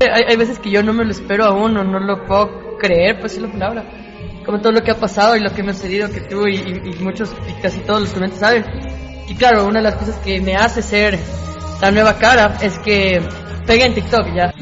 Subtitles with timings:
[0.00, 3.20] Hay, hay veces que yo no me lo espero aún o no lo puedo creer,
[3.20, 3.84] pues es la palabra.
[4.44, 6.56] Como todo lo que ha pasado y lo que me ha sucedido, que tú y,
[6.56, 8.64] y- muchos, y casi todos los clientes saben.
[9.28, 11.18] Y claro, una de las cosas que me hace ser
[11.80, 13.20] la nueva cara es que
[13.66, 14.52] pegué en TikTok ya.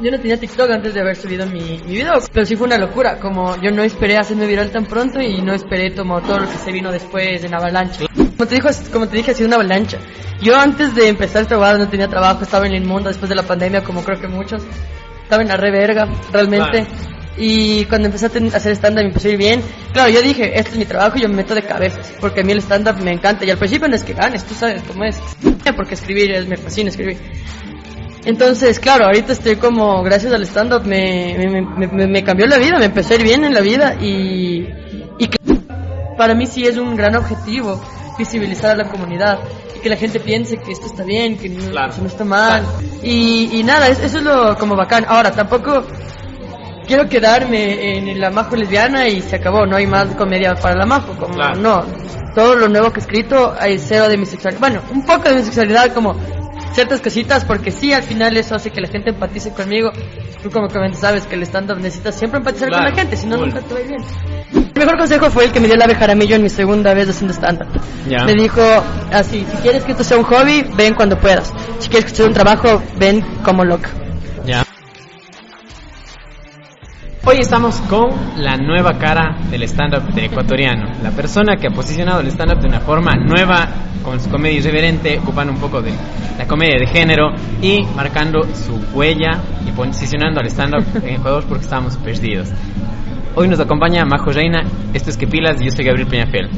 [0.00, 2.78] Yo no tenía TikTok antes de haber subido mi, mi video, pero sí fue una
[2.78, 6.48] locura, como yo no esperé hacerme viral tan pronto y no esperé como todo lo
[6.48, 8.04] que se vino después en avalancha.
[8.36, 9.98] Como te, dijo, como te dije, ha sido una avalancha.
[10.40, 13.34] Yo antes de empezar a trabajar no tenía trabajo, estaba en el inmundo después de
[13.36, 14.62] la pandemia, como creo que muchos.
[15.22, 16.86] Estaba en la reverga, realmente.
[17.36, 19.62] Y cuando empecé a hacer stand-up me empezó a ir bien.
[19.92, 22.44] Claro, yo dije, este es mi trabajo y yo me meto de cabezas, porque a
[22.44, 23.44] mí el stand-up me encanta.
[23.44, 25.18] Y al principio no es que ganes, tú sabes cómo es.
[25.76, 27.16] Porque escribir, es, me fascina escribir.
[28.24, 32.78] Entonces, claro, ahorita estoy como, gracias al stand-up, me, me, me- me- cambió la vida,
[32.78, 34.66] me empezó a ir bien en la vida y,
[35.18, 35.28] y
[36.16, 37.82] para mí sí es un gran objetivo
[38.18, 39.38] visibilizar a la comunidad
[39.76, 41.94] y que la gente piense que esto está bien, que no, Claro.
[41.94, 42.64] que no está mal.
[43.02, 45.04] Y, y nada, es- eso es lo como bacán.
[45.08, 45.84] Ahora, tampoco
[46.86, 50.86] quiero quedarme en la majo lesbiana y se acabó, no hay más comedia para la
[50.86, 51.56] majo, como Claro.
[51.60, 51.84] no.
[52.34, 54.60] Todo lo nuevo que he escrito hay cero de mi sexualidad.
[54.60, 56.14] Bueno, un poco de mi sexualidad como
[56.74, 59.90] ciertas cositas porque sí al final eso hace que la gente empatice conmigo.
[60.42, 62.84] Tú como comenta sabes que el stand-up necesitas siempre empatizar Claro.
[62.84, 63.48] con la gente, si no Cool.
[63.48, 64.02] nunca te va a ir bien.
[64.74, 67.08] El mejor consejo fue el que me dio el ave Jaramillo en mi segunda vez
[67.08, 67.68] haciendo stand-up.
[68.08, 68.24] Ya.
[68.24, 68.60] Me dijo
[69.12, 71.52] así, si quieres que esto sea un hobby, ven cuando puedas.
[71.78, 73.88] Si quieres que esto sea un trabajo, ven como loca.
[74.44, 74.64] Ya.
[77.26, 80.92] Hoy estamos con la nueva cara del stand-up del ecuatoriano.
[81.02, 83.66] La persona que ha posicionado el stand-up de una forma nueva,
[84.04, 85.90] con su comedia irreverente, ocupando un poco de
[86.38, 91.64] la comedia de género y marcando su huella y posicionando al stand-up en Ecuador porque
[91.64, 92.48] estábamos perdidos.
[93.34, 96.48] Hoy nos acompaña Majo Reina, esto es Que Pilas y yo soy Gabriel Peñafiel.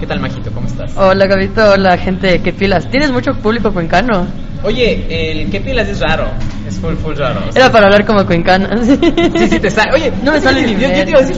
[0.00, 0.50] ¿Qué tal, Majito?
[0.50, 0.94] ¿Cómo estás?
[0.96, 2.90] Hola Gabito, hola gente, ¿qué pilas?
[2.90, 4.26] ¿Tienes mucho público cuencano?
[4.64, 6.26] Oye, el Que Pilas es raro,
[6.66, 7.40] es full, full raro.
[7.54, 8.68] Era para hablar como cuencano.
[8.82, 9.90] Sí, sí, te sale.
[9.94, 11.36] Oye, No me sale ni yo, yo te iba a decir,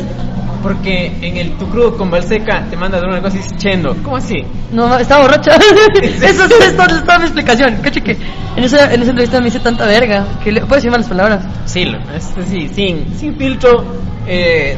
[0.66, 3.56] porque en el Tu Crudo con Balseca te manda a dar una cosa y dices
[3.56, 3.94] chendo.
[4.02, 4.44] ¿Cómo así?
[4.72, 5.52] No, estaba borracha.
[6.02, 7.76] Eso es, es toda, es toda mi explicación.
[7.76, 8.16] Caché que
[8.56, 11.44] en esa, en esa entrevista me hice tanta verga que le, puedo decir malas palabras.
[11.66, 13.84] Sí, así, sin, sin filtro.
[14.26, 14.76] Eh,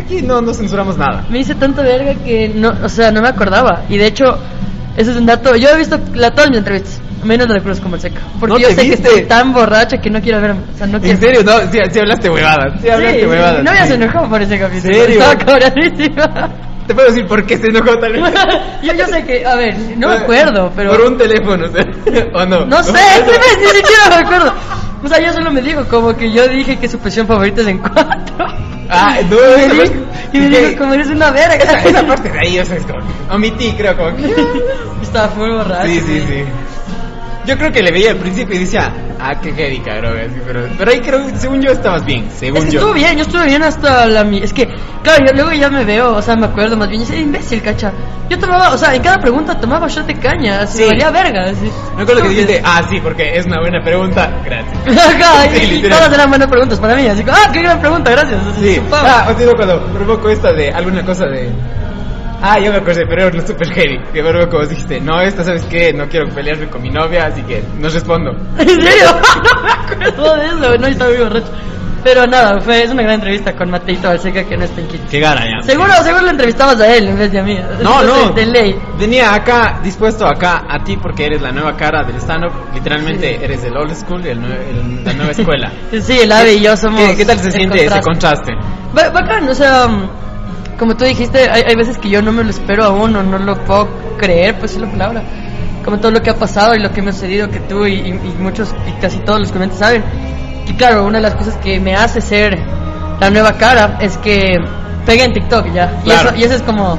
[0.00, 1.24] aquí no, no censuramos nada.
[1.28, 3.82] Me hice tanta verga que no, o sea, no me acordaba.
[3.88, 4.38] Y de hecho,
[4.96, 5.56] ese es un dato.
[5.56, 8.20] Yo he visto la, todas mis entrevistas, menos la de Cruz como seca.
[8.38, 8.88] Porque ¿No yo sé viste?
[8.88, 10.60] que estoy tan borracha que no quiero verme.
[10.74, 11.14] O sea, no quiero.
[11.14, 12.80] En serio, no, sí, sí hablaste huevadas.
[12.80, 13.64] Sí hablaste Sí, huevadas.
[13.64, 13.78] no sí.
[13.88, 14.94] se enojado por ese capítulo.
[14.94, 15.22] ¿Serio?
[15.22, 16.50] Estaba.
[16.86, 18.22] Te puedo decir por qué se enojó tal vez.
[18.82, 20.90] yo, yo sé que, a ver, no me acuerdo, pero.
[20.92, 21.82] Por un teléfono, o sea,
[22.34, 22.64] ¿o no?
[22.64, 22.92] No sé,
[23.60, 24.52] ni siquiera me acuerdo.
[25.02, 27.66] O sea, yo solo me dijo como que yo dije que su posición favorita es
[27.68, 28.46] en cuatro.
[28.88, 29.94] Ah, no, y me dijo,
[30.32, 31.56] y me como eres una verga.
[31.56, 33.00] Esa, esa parte de ahí, o sea, es como,
[33.30, 34.32] omití, creo, como que...
[35.02, 35.86] Estaba muy borracho.
[35.88, 36.44] Sí, sí, sí.
[37.46, 40.18] Yo creo que le veía al principio y decía, ah, qué heavy, cabrón.
[40.18, 42.28] así, pero, pero ahí creo, según yo, estabas bien.
[42.36, 42.78] Según Es que yo.
[42.80, 44.38] estuvo bien, yo estuve bien hasta la mi...
[44.38, 44.66] Es que,
[45.02, 47.62] claro, yo luego ya me veo, o sea, me acuerdo más bien, y dice, imbécil,
[47.62, 47.92] cacha.
[48.28, 50.84] Yo tomaba, o sea, en cada pregunta tomaba shot de caña, así, Sí.
[50.84, 51.70] valía verga, así.
[51.96, 54.28] Me acuerdo que dijiste, ah, sí, porque es una buena pregunta.
[54.44, 54.76] Gracias.
[55.22, 55.98] Ajá, y, Sí, y literal.
[55.98, 58.40] todas eran buenas preguntas para mí, así como, ah, qué gran pregunta, gracias.
[58.52, 58.80] Así, Sí.
[58.92, 61.48] Ah, o sea, cuando provoco esta de alguna cosa de.
[62.42, 63.98] Ah, yo me acuerdo, pero era super heavy.
[64.12, 65.92] Que luego como dijiste, no, esta, ¿sabes qué?
[65.92, 68.30] No quiero pelearme con mi novia, así que no respondo.
[68.58, 69.06] ¿En serio?
[69.90, 71.52] no me acuerdo de eso, no, estaba muy borracho.
[72.04, 75.02] Pero nada, fue, es una gran entrevista con Mateito Balseca que no es penquito.
[75.10, 75.60] Qué gana ya.
[75.66, 77.58] Seguro, seguro lo entrevistabas a él en vez de a mí.
[77.82, 78.30] No, no.
[78.30, 78.78] De, ley.
[78.96, 82.52] Venía acá, dispuesto acá a ti porque eres la nueva cara del stand-up.
[82.74, 85.72] Literalmente eres el old school, el nue- el- la nueva escuela.
[86.00, 87.00] Sí, el ave y yo somos.
[87.00, 88.52] ¿Qué, qué tal se el siente ese contraste.
[88.52, 88.76] contraste?
[88.92, 90.10] Ba- Bacán, o sea, mm,
[90.78, 93.38] como tú dijiste, hay, hay veces que yo no me lo espero aún o no
[93.38, 93.88] lo puedo
[94.18, 95.22] creer, pues es la palabra.
[95.84, 97.94] Como todo lo que ha pasado y lo que me ha sucedido, que tú y,
[97.94, 100.02] y- y muchos y casi todos los clientes saben.
[100.66, 102.58] Y claro, una de las cosas que me hace ser
[103.20, 104.58] la nueva cara es que
[105.06, 106.00] pegué en TikTok ya.
[106.02, 106.30] Y, Claro.
[106.30, 106.98] eso, y eso es como.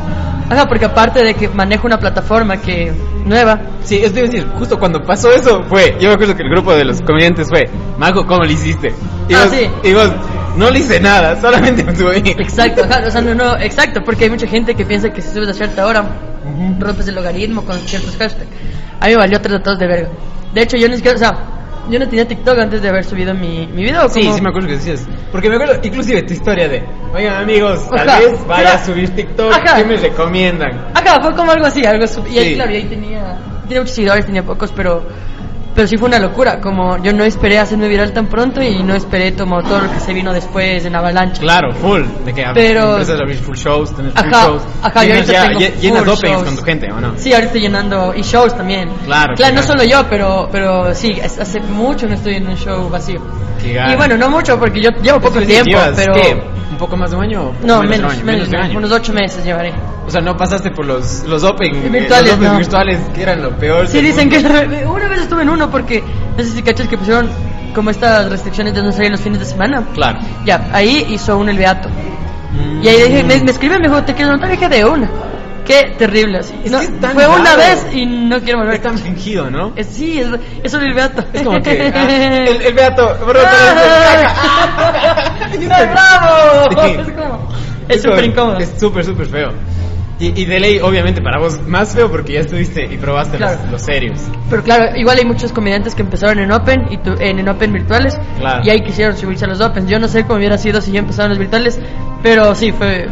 [0.49, 2.91] Ajá, porque aparte de que manejo una plataforma que
[3.25, 6.73] nueva, Sí, es decir, justo cuando pasó eso fue, yo me acuerdo que el grupo
[6.73, 8.93] de los comediantes fue, Mago, ¿cómo lo hiciste?
[9.27, 9.69] Y Ah, vos, sí.
[9.83, 10.09] y vos,
[10.55, 12.29] no le hice nada, solamente me subí.
[12.31, 15.31] Exacto, ajá, o sea, no, no, exacto, porque hay mucha gente que piensa que si
[15.33, 16.05] subes a cierta hora,
[16.79, 18.47] rompes el logaritmo con ciertos hashtags.
[18.99, 20.09] A mí me valió tres datos de verga.
[20.53, 21.37] De hecho, yo ni siquiera, o sea,
[21.89, 24.07] yo no tenía TikTok antes de haber subido mi, mi video.
[24.09, 25.05] Sí, como- sí me acuerdo que decías.
[25.31, 29.09] Porque me acuerdo inclusive tu historia de, oigan amigos, tal Ajá, vez vaya a subir
[29.15, 29.77] TikTok, Ajá.
[29.77, 30.87] ¿qué me recomiendan?
[30.93, 32.55] Ajá, fue como algo así, algo sub- Y ahí, Sí.
[32.55, 33.37] claro, y ahí tenía,
[33.67, 35.03] tenía muchos seguidores, tenía pocos, pero
[35.77, 38.95] Pero sí fue una locura, como yo no esperé hacerme viral tan pronto y no
[38.95, 41.39] esperé como todo lo que se vino después en Avalanche.
[41.39, 42.01] Claro, full.
[42.25, 44.63] De que Pero- empiezas a abrir full shows, tener full Ajá, shows.
[44.81, 46.43] ajá, Llenas ahorita ya- tengo lle- llenas openings shows.
[46.45, 47.13] con tu gente, ¿o no?
[47.17, 48.89] Sí, ahorita llenando y shows también.
[49.05, 52.57] Claro, Claro, no qué solo yo, pero pero sí, hace mucho no estoy en un
[52.57, 53.21] show vacío.
[53.63, 56.41] Y bueno, no mucho porque yo llevo poco Entonces, tiempo, pero ¿qué?
[56.71, 57.51] ¿Un poco más de un año?
[57.63, 58.23] no, de un menos, año?
[58.25, 58.77] menos, de un año.
[58.79, 59.71] unos ocho meses llevaré.
[60.07, 62.57] O sea, no pasaste por los, los Open eh, Virtuales, los Open no.
[62.57, 63.87] virtuales que eran lo peor.
[63.89, 64.93] Sí, dicen que mundo.
[64.93, 66.01] una vez estuve en uno porque
[66.37, 67.29] no sé si cachas que pusieron
[67.75, 69.83] como estas restricciones de no salir los fines de semana.
[69.93, 70.19] Claro.
[70.45, 71.89] Ya, ahí hizo uno el beato.
[71.89, 72.81] Mm.
[72.83, 75.09] Y ahí dije, me, me escribe, me dijo, te quiero notar, dije de una.
[75.65, 76.53] Qué terrible así.
[76.71, 77.57] No, que fue una raro.
[77.57, 78.75] vez y no quiero volver.
[78.75, 79.73] Es tan fingido, ¿no?
[79.75, 80.27] Es- sí, es,
[80.63, 81.25] es el beato.
[81.33, 82.07] Es como que ah,
[82.47, 85.33] el, el Beato, bro, ¡Ah!
[85.91, 87.49] ¡Bravo!
[87.89, 88.57] Es súper incómodo.
[88.59, 89.49] Es súper, súper feo.
[90.19, 93.59] Y, y de ley, obviamente, para vos más feo porque ya estuviste y probaste Claro.
[93.63, 94.19] los, los serios.
[94.49, 97.71] Pero claro, igual hay muchos comediantes que empezaron en Open y tu- en, en Open
[97.71, 98.63] virtuales Claro.
[98.65, 99.87] y ahí quisieron subirse a los Open.
[99.87, 101.79] Yo no sé cómo hubiera sido si yo empezaba en los virtuales,
[102.23, 103.07] pero sí, fue,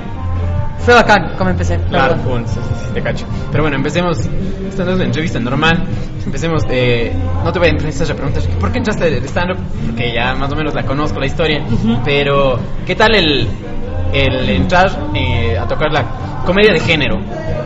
[0.80, 1.78] fue bacán como empecé.
[1.78, 3.26] la Claro, full, sí, sí, sí, te cacho.
[3.52, 4.18] Pero bueno, empecemos.
[4.68, 5.84] Esta no es una entrevista normal.
[6.26, 6.64] Empecemos.
[6.70, 7.14] Eh,
[7.44, 9.58] no te voy a empezar a preguntar ¿por qué entraste de stand-up?
[9.86, 11.64] Porque ya más o menos la conozco la historia.
[11.72, 12.00] Ujú.
[12.04, 13.48] Pero, ¿qué tal el,
[14.14, 16.04] el entrar eh, a tocar la
[16.46, 17.18] comedia de género?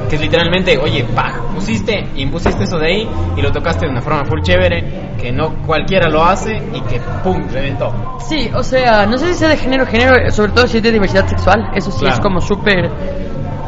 [0.10, 4.02] Que es literalmente, oye, pa, pusiste, impusiste eso de ahí y lo tocaste de una
[4.02, 4.84] forma full chévere,
[5.22, 8.18] que no cualquiera lo hace y que pum, reventó.
[8.28, 10.92] Sí, o sea, no sé si sea de género, género, sobre todo si es de
[10.92, 12.16] diversidad sexual, eso sí Claro.
[12.16, 12.90] es como súper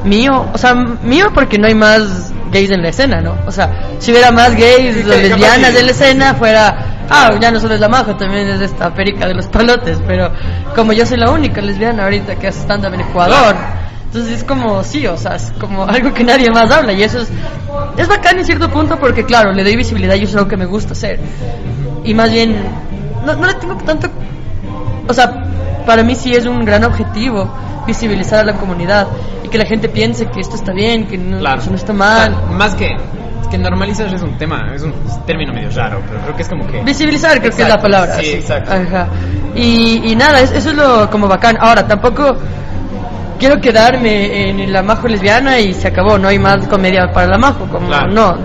[0.04, 3.36] mío, o sea, mío porque no hay más gays en la escena, ¿no?
[3.46, 7.32] O sea, si hubiera más gays Sí, o capaz lesbianas en la escena, fuera, ah,
[7.40, 10.32] ya no solo es la majo, también es esta perica de los palotes, pero
[10.76, 13.56] como yo soy la única lesbiana ahorita que hace stand-up en Ecuador,
[14.06, 17.20] entonces es como, sí, o sea, es como algo que nadie más habla y eso
[17.20, 17.30] es,
[17.98, 20.58] es bacán en cierto punto porque, claro, le doy visibilidad y eso es algo que
[20.58, 21.20] me gusta hacer.
[22.04, 22.56] Y más bien,
[23.26, 24.10] no, no le tengo tanto
[25.08, 25.41] o sea,
[25.86, 27.50] para mí sí es un gran objetivo
[27.88, 29.08] visibilizar a la comunidad
[29.44, 31.62] y que la gente piense que esto está bien, que no, Claro.
[31.62, 32.36] eso no está O mal.
[32.36, 32.96] sea, más que.
[33.50, 34.94] Que normalizar es un tema, es un
[35.26, 36.82] término medio raro, pero creo que es como que.
[36.84, 38.14] Visibilizar creo que es la Exacto, palabra.
[38.16, 38.72] sí, exacto.
[38.72, 39.08] Ajá.
[39.56, 41.58] Y, y nada, es- eso es lo como bacán.
[41.60, 42.38] Ahora, tampoco
[43.40, 47.38] quiero quedarme en la majo lesbiana y se acabó, no hay más comedia para la
[47.38, 48.12] majo, como Claro.
[48.12, 48.38] no.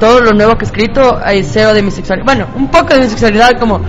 [0.00, 2.24] Todo lo nuevo que he escrito hay cero de mi sexualidad.
[2.24, 3.80] Bueno, un poco de mi sexualidad como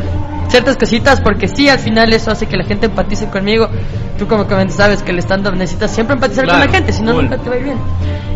[0.56, 3.68] ciertas cositas porque sí al final eso hace que la gente empatice conmigo.
[4.18, 7.04] Tú como que sabes que el stand up necesitas siempre empatizar con la gente, si
[7.04, 7.78] no nunca te va a ir bien.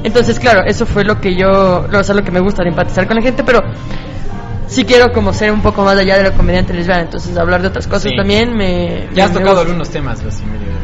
[0.03, 2.69] Entonces, claro, eso fue lo que yo, lo, o sea, lo que me gusta de
[2.69, 3.61] empatizar con la gente, pero
[4.67, 7.69] sí quiero como ser un poco más allá de la comediante lesbiana, entonces hablar de
[7.69, 8.17] otras cosas Sí.
[8.17, 9.07] también me...
[9.13, 9.61] Ya has me tocado gusta.
[9.67, 10.33] algunos temas, medio,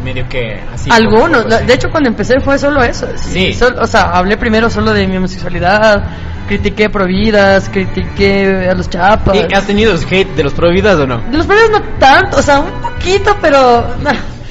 [0.05, 0.89] medio que así.
[0.91, 3.07] Algunos, de hecho cuando empecé fue solo eso.
[3.15, 3.53] Sí.
[3.53, 6.03] Sol- o sea, hablé primero solo de mi homosexualidad,
[6.47, 9.35] critiqué providas, critiqué a los chapas.
[9.35, 11.17] ¿Y has tenido hate de los prohibidas o no?
[11.29, 13.85] De los providas no tanto, o sea, un poquito, pero...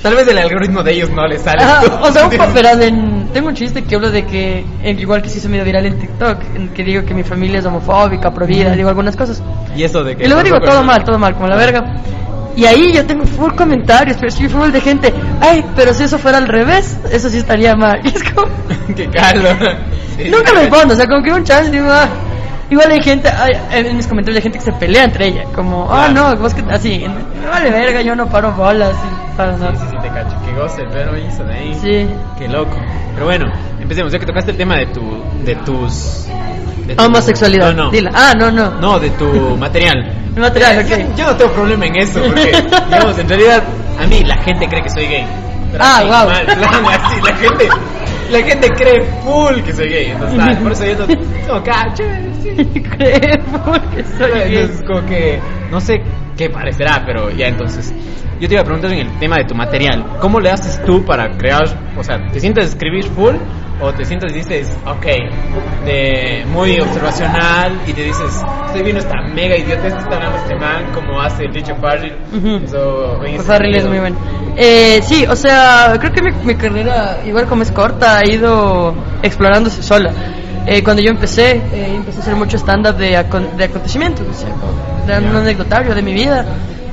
[0.03, 1.63] Tal vez el algoritmo de ellos no les sale.
[1.63, 5.23] Ajá, o sea, un poco, verás, en- tengo un chiste que hablo de que, igual
[5.23, 8.31] que se hizo medio viral en TikTok, en que digo que mi familia es homofóbica,
[8.35, 9.43] provida, digo algunas cosas.
[9.75, 10.25] Y eso de que.
[10.25, 11.83] Y luego digo todo mal, todo mal, como la verga.
[12.57, 16.19] Y ahí yo tengo full comentarios, pero sí full de gente, ay, pero si eso
[16.19, 18.01] fuera al revés, eso sí estaría mal.
[18.05, 18.49] Y es como,
[18.97, 19.49] Qué caldo.
[20.17, 22.07] Sí, nunca sí, respondo, o sea, como que un chance, digo, ah.
[22.71, 25.89] Igual hay gente, hay- en mis comentarios hay gente que se pelea entre ella, como,
[25.91, 26.31] ah, Claro.
[26.31, 27.05] no, vos que, así,
[27.43, 30.37] me vale verga, yo no paro bolas, y para Sí, sí, sí, te cacho.
[30.47, 31.75] Qué goce, pero hizo de ahí.
[31.83, 32.07] Sí.
[32.39, 32.77] Qué loco.
[33.15, 33.47] Pero bueno,
[33.81, 34.13] empecemos.
[34.13, 35.01] Ya que tocaste el tema de tu.
[35.45, 36.27] de tus.
[36.87, 37.91] de tu- Homosexualidad, No, no.
[37.91, 38.13] dila.
[38.15, 38.71] Ah, no, no.
[38.81, 39.27] No, de tu
[39.59, 40.24] material.
[40.37, 41.17] Yo-.
[41.17, 42.53] Yo, no tengo problema en eso, porque,
[42.91, 43.63] digamos, en realidad,
[44.01, 45.27] a mí la gente cree que soy gay.
[45.73, 46.29] Pero Ah, así, guau.
[46.29, 47.69] mal, plan, así, la gente,
[48.31, 50.07] la gente cree full que soy gay.
[50.11, 52.03] Entonces, tal, por eso yo no tengo cacho.
[52.97, 54.57] Creemos que soy gay.
[54.57, 56.03] Entonces, como que, no sé
[56.37, 57.93] qué parecerá, pero ya entonces.
[58.41, 60.19] Yo te iba a preguntar en el tema de tu material.
[60.21, 61.65] ¿Cómo le haces tú para crear,
[61.97, 63.35] o sea, te sientes a escribir full
[63.81, 65.07] o te sientes y dices, ok,
[65.85, 70.55] de muy observacional y te dices, estoy viendo esta mega idiotez que está hablando este
[70.57, 72.17] man, como hace Richard Farrell?
[72.69, 74.17] So, ese Pues Farrell es muy bueno.
[74.57, 78.95] Eh, sí, o sea, creo que mi, mi carrera, igual como es corta, ha ido
[79.23, 80.13] explorándose sola.
[80.67, 83.11] Eh, cuando yo empecé, eh, empecé a hacer mucho stand-up de,
[83.57, 86.47] de acontecimientos, o sea, de un anecdotario de mi vida.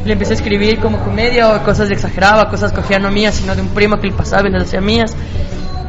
[0.05, 3.62] Le empecé a escribir como comedia o cosas exageraba, cosas cogía no mías, sino de
[3.62, 5.15] un primo que le pasaba y las hacía mías.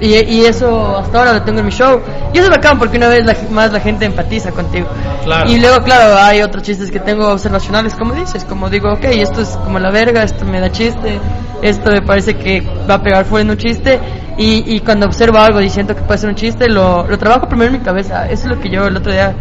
[0.01, 2.01] Y, y eso hasta ahora lo tengo en mi show.
[2.35, 4.89] Y eso es bacán porque una vez la- más la gente empatiza contigo.
[5.25, 5.49] Claro.
[5.49, 9.41] Y luego, claro, hay otros chistes que tengo observacionales, como dices, como digo, ok, esto
[9.43, 11.21] es como la verga, esto me da chiste,
[11.63, 14.01] esto me parece que va a pegar fuera en un chiste.
[14.37, 17.47] Y, y cuando observo algo y siento que puede ser un chiste, lo, lo trabajo
[17.49, 18.27] primero en mi cabeza.
[18.29, 19.35] Eso es lo que yo el otro día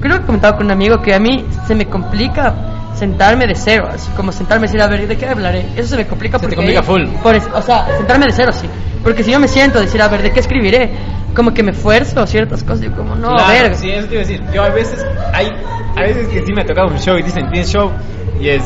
[0.00, 2.54] creo que he comentado con un amigo que a mí se me complica
[2.96, 5.66] sentarme de cero, así como sentarme y decir, a ver, ¿de qué hablaré?
[5.76, 6.56] Eso se me complica Se te porque...
[6.56, 7.04] complica full.
[7.22, 8.68] Por o sea, sentarme de cero, sí.
[9.02, 10.90] Porque si yo me siento a decir, a ver, ¿de qué escribiré?
[11.34, 13.76] Como que me esfuerzo a ciertas cosas y como, no, a Claro, ver.
[13.76, 14.42] Sí, eso te iba a decir.
[14.52, 15.48] Yo a veces, hay,
[15.94, 17.92] a veces que sí me ha tocado un show y dicen, ¿tienes show?
[18.40, 18.62] Y es,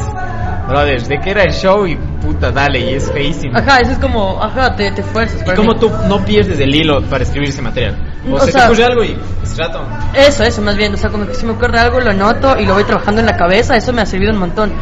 [0.68, 1.86] brother, ¿de qué era el show?
[1.86, 3.56] Y puta, dale, y es feísimo.
[3.58, 5.42] Ajá, eso es como, ajá, te, te esfuerzas.
[5.46, 5.74] ¿Y mí.
[5.78, 7.96] tú no pierdes el hilo para escribir ese material?
[8.28, 9.82] O, O se sea- te ocurre algo y es rato.
[10.14, 10.92] Eso, eso, más bien.
[10.92, 13.26] O sea, como que si me ocurre algo, lo anoto y lo voy trabajando en
[13.26, 13.76] la cabeza.
[13.76, 14.72] Eso me ha servido un montón.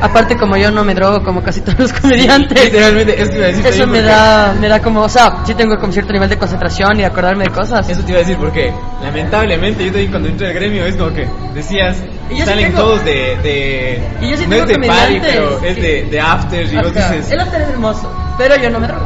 [0.00, 2.64] Aparte, como yo no me drogo como casi todos los comediantes.
[2.64, 3.66] Literalmente, eso te iba a decir.
[3.66, 6.96] Eso me da, me da como, o sea, sí tengo como cierto nivel de concentración
[6.96, 7.88] y de acordarme de cosas.
[7.88, 11.12] Eso te iba a decir porque lamentablemente yo también cuando entré al gremio es como
[11.14, 11.96] que decías
[12.30, 14.86] Y yo sí salen tengo- todos de, de Y yo sí no tengo es de
[14.88, 18.56] party pero es que- de, de afters y vos dices El after es hermoso, pero
[18.56, 19.04] yo no me drogo.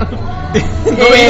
[0.99, 1.25] no he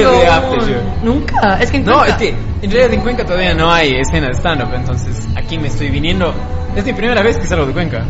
[0.00, 2.28] ido todavía de Nunca, es que en no Cuenca- es que
[2.62, 5.90] en realidad en Cuenca todavía no hay escena de stand up entonces aquí me estoy
[5.90, 6.32] viniendo
[6.74, 8.04] es mi primera vez que salgo de Cuenca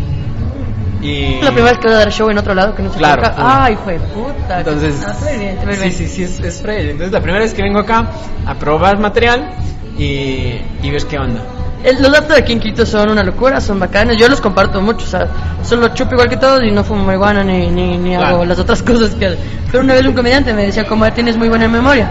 [1.01, 2.91] y Es la primera vez que voy a dar show en otro lado que no
[2.93, 3.37] se Claro, Cuenca.
[3.37, 3.43] sí.
[3.47, 4.59] Ay, hijo de puta.
[4.59, 5.93] entonces Ah, bien, sí bien.
[5.93, 6.87] sí sí es, es fresh.
[6.91, 8.09] entonces la primera vez que vengo acá
[8.47, 9.49] a probar material
[9.97, 11.41] y, y ves qué onda
[11.85, 14.17] El- los datos de aquí en Quito son una locura, son bacanas.
[14.17, 15.29] Yo los comparto mucho, o sea,
[15.63, 18.27] solo chupo igual que todos y no fumo marihuana ni, ni, ni Claro.
[18.37, 19.37] hago las otras cosas que.
[19.71, 22.09] Pero una vez un comediante me decía, como tienes muy buena memoria.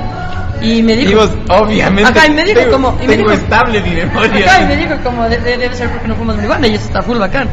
[0.61, 1.11] Y me dijo...
[1.11, 2.97] Y vos, obviamente, Ajá, y me dijo tengo, como...
[3.03, 4.45] Y me tengo dijo, estable mi memoria.
[4.49, 6.85] Ajá, y me dijo como, de- de- debe ser porque no fumas marihuana y eso
[6.85, 7.47] está full bacán.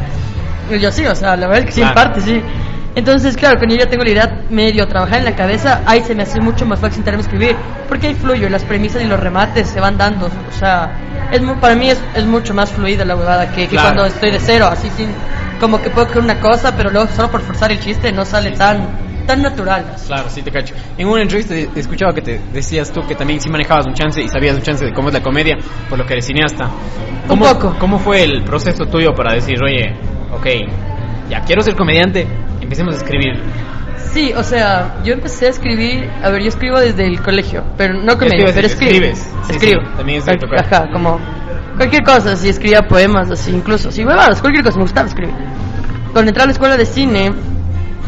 [0.71, 2.09] Y yo sí, o sea, la verdad es que sí, en Claro.
[2.09, 2.41] parte sí.
[2.95, 6.15] Entonces, claro, cuando yo ya tengo la idea medio trabajar en la cabeza, ahí se
[6.15, 7.55] me hace mucho más fácil sentarme a escribir,
[7.89, 10.91] porque ahí fluyo, las premisas y los remates se van dando, o sea,
[11.31, 13.87] es mu- para mí es, es mucho más fluida la huevada que, que Claro.
[13.95, 15.09] cuando estoy de cero, así sin,
[15.59, 18.51] como que puedo crear una cosa, pero luego solo por forzar el chiste no sale
[18.51, 18.87] tan,
[19.27, 19.83] tan natural.
[20.07, 20.73] Claro, sí te cacho.
[20.97, 24.21] En una entrevista he escuchado que te decías tú que también sí manejabas un chance
[24.21, 25.57] y sabías un chance de cómo es la comedia,
[25.89, 26.65] por lo que eres cineasta.
[27.23, 27.75] Un ¿Cómo, poco.
[27.77, 29.93] ¿Cómo fue el proceso tuyo para decir, oye,
[30.31, 30.47] ok,
[31.29, 32.27] ya quiero ser comediante,
[32.65, 33.39] empecemos a escribir?
[34.11, 37.93] Sí, o sea, yo empecé a escribir, a ver, yo escribo desde el colegio, pero
[37.95, 38.91] no comedia, pero escribo.
[38.91, 39.19] escribes.
[39.43, 39.81] Sí, escribo.
[39.81, 40.65] sí, también es de tocar.
[40.65, 41.19] Ajá, como
[41.75, 45.35] cualquier cosa, así escribía poemas, así incluso, sí, huevadas, cualquier cosa, me gustaba escribir.
[46.13, 47.33] Cuando entré a la escuela de cine,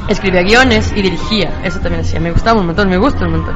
[0.08, 3.56] escribía guiones y dirigía, eso también hacía, me gustaba un montón, me gusta un montón.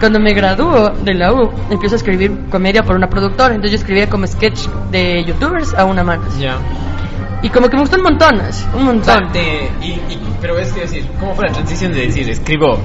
[0.00, 3.78] Cuando me graduó de la U, empiezo a escribir comedia por una productora, entonces yo
[3.78, 6.40] escribía como sketch de youtubers a una así.
[6.40, 6.58] Ya.
[7.42, 8.78] Y como que me gustó un montón, un O sea,
[9.20, 9.28] montón.
[9.82, 12.78] y, y- pero es que decir, ¿cómo fue la transición de decir, escribo,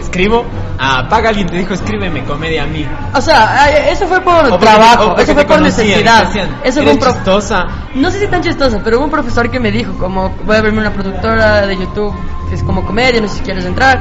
[0.00, 0.44] escribo,
[0.78, 2.84] a paga alguien te dijo, escríbeme comedia a mí?
[3.14, 6.24] O sea, eso fue por O trabajo, porque eso fue por conocían, necesidad.
[6.26, 7.66] decían, Eso fue "Eres un pro- chistosa.
[7.94, 10.60] No sé si tan chistoso, pero hubo un profesor que me dijo, como, voy a
[10.62, 12.14] verme una productora de YouTube
[12.48, 14.00] que es como comedia, no sé si quieres entrar.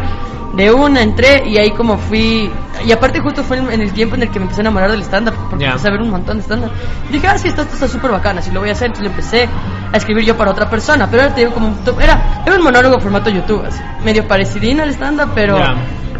[0.53, 2.51] De una entré y ahí como fui,
[2.85, 5.01] y aparte justo fue en el tiempo en el que me empecé a enamorar del
[5.01, 5.71] stand-up, porque Ya.
[5.71, 6.71] empecé a ver un montón de stand-up.
[7.11, 9.09] Dije, ah, sí, esto, esto está súper bacana, si lo voy a hacer, entonces lo
[9.09, 9.49] empecé
[9.91, 12.99] a escribir yo para otra persona, pero era, te digo, como, era, era un monólogo
[12.99, 15.73] formato YouTube, así, medio parecidino al stand-up, pero Ya.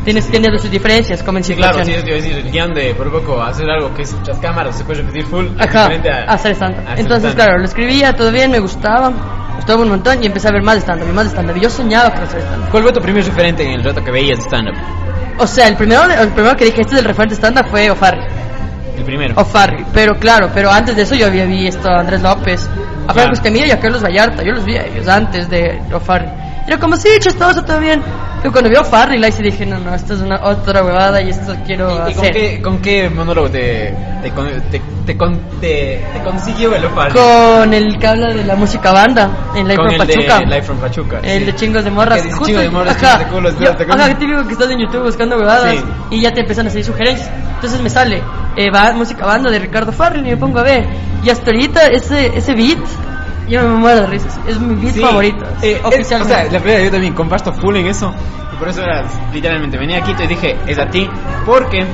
[0.04, 3.12] tienes, tiene sus diferencias, como en Sí, claro, sí, es decir, el guion de por
[3.12, 6.80] poco hacer algo que es tras cámaras, se puede repetir full, Ajá, a, hacer stand-up.
[6.88, 7.36] a hacer Entonces, stand-up.
[7.36, 9.12] claro, lo escribía, todo bien, me gustaba,
[9.64, 11.56] gustaba un montón y empecé a ver más stand-up y más stand-up.
[11.56, 12.70] Y yo soñaba con hacer stand-up.
[12.70, 14.76] ¿Cuál fue tu primer referente en el rato que veías stand-up?
[15.40, 18.26] O sea, el primero, el primero que dije, este es el referente stand-up fue O'Farrill.
[18.98, 19.34] El primero.
[19.38, 22.70] O'Farrill, pero claro, pero antes de eso yo había visto a Andrés López,
[23.08, 23.14] a.
[23.14, 26.43] Franco Escamilla y a Carlos Vallarta, yo los vi a ellos antes de O'Farrill.
[26.66, 28.02] Y Era como, sí, chistoso, todo bien.
[28.42, 31.22] Pero cuando vi a O'Farrill ahí sí dije, no, no, esto es una otra huevada
[31.22, 32.32] y esto quiero ¿Y, y con, hacer.
[32.34, 34.32] qué, con qué monólogo te, te,
[34.70, 35.14] te, te,
[35.62, 37.14] te- consiguió el Opal?
[37.14, 40.40] Con el que habla de la música banda en Live Con from el Pachuca.
[40.40, 41.20] de Live from Pachuca.
[41.24, 41.46] El sí.
[41.46, 42.22] de chingos de morras.
[42.22, 44.10] Que Justo- chingos de morras, ajá, de culos, yo- ¿te acuerdas?
[44.10, 45.84] ajá, típico que estás en YouTube buscando huevadas Sí.
[46.12, 47.30] y ya te empiezan a salir sugerencias.
[47.56, 48.22] Entonces me sale
[48.58, 50.86] eh, va, música banda de Ricardo Farrell y me pongo a ver.
[51.24, 52.78] Y hasta ahorita ese, ese beat,
[53.48, 54.40] yo me muero de risas.
[54.48, 55.46] Es mi beat Sí, favorito.
[55.62, 58.14] eh, es- o sea, la verdad yo también comparto full en eso.
[58.54, 61.10] Y por eso era, literalmente, venía aquí y te dije, es a ti.
[61.46, 61.86] Porque,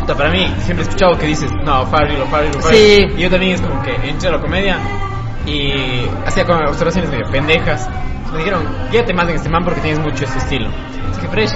[0.00, 2.74] puta, para mí, siempre he escuchado que dices, no, Farrell, Farrell, Farrell.
[2.76, 3.06] Sí.
[3.16, 4.78] Y yo también es como que entré a la comedia
[5.46, 5.72] y
[6.26, 7.88] hacía como observaciones medio pendejas.
[8.32, 10.68] Me dijeron, guíate más en este man porque tienes mucho este estilo.
[11.10, 11.52] Así que, fresh,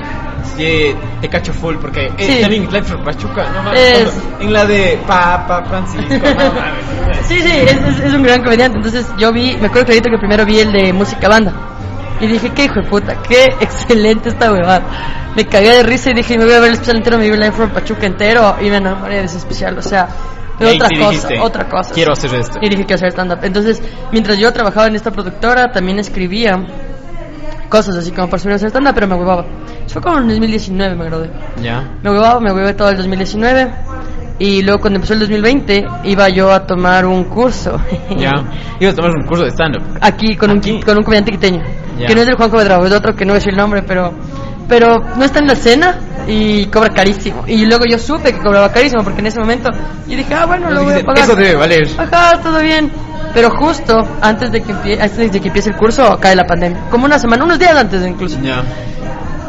[0.57, 2.41] sí, te cacho full porque eh, Sí.
[2.41, 3.81] también Life from Pachuca, no mames.
[3.81, 6.85] Es- En la de Papa Francisco, no mames.
[7.29, 8.77] Sí, sí, es, es- es un gran comediante.
[8.79, 11.53] Entonces yo vi, me acuerdo clarito que primero vi el de música banda.
[12.21, 14.83] Y dije, qué hijo de puta, qué excelente esta huevada.
[15.35, 17.31] Me cagué de risa y dije, me voy a ver el especial entero, me vi
[17.33, 19.79] el Live from Pachuca entero y me enamoré de ese especial.
[19.79, 20.09] O sea,
[20.61, 21.95] ahí otra cosa, dijiste, otra cosa.
[21.95, 22.59] Quiero hacer esto.
[22.61, 23.39] Y dije que hacer stand-up.
[23.43, 23.83] Entonces,
[24.13, 26.53] mientras yo trabajaba en esta productora, también escribía
[27.69, 29.47] cosas así como para subir a hacer stand-up, pero me huevaba.
[29.89, 31.31] Fue como en 2019, me gradué.
[31.63, 31.83] Ya.
[32.03, 33.71] Me huevaba, me huevé todo el 2019.
[34.39, 37.79] Y luego cuando empezó el 2020 iba yo a tomar un curso.
[38.17, 38.33] Ya.
[38.81, 39.83] Ibas a tomar un curso de stand-up.
[40.01, 40.73] Aquí con Aquí.
[40.73, 41.63] un con un comediante quiteño.
[41.99, 42.07] Ya.
[42.07, 44.13] Que no es del Juan Cuadrado, es otro que no decir el nombre, pero
[44.69, 47.45] pero no está en la escena y cobra carísimo.
[47.47, 49.69] Y luego yo supe que cobraba carísimo porque en ese momento
[50.09, 51.87] y dije, "Ah, bueno, lo voy a pagar." Eso debe valer.
[51.99, 52.91] Ajá, todo bien.
[53.35, 56.81] Pero justo antes de que antes de que empiece el curso cae la pandemia.
[56.91, 58.39] Como una semana, unos días antes incluso.
[58.43, 58.63] Ya.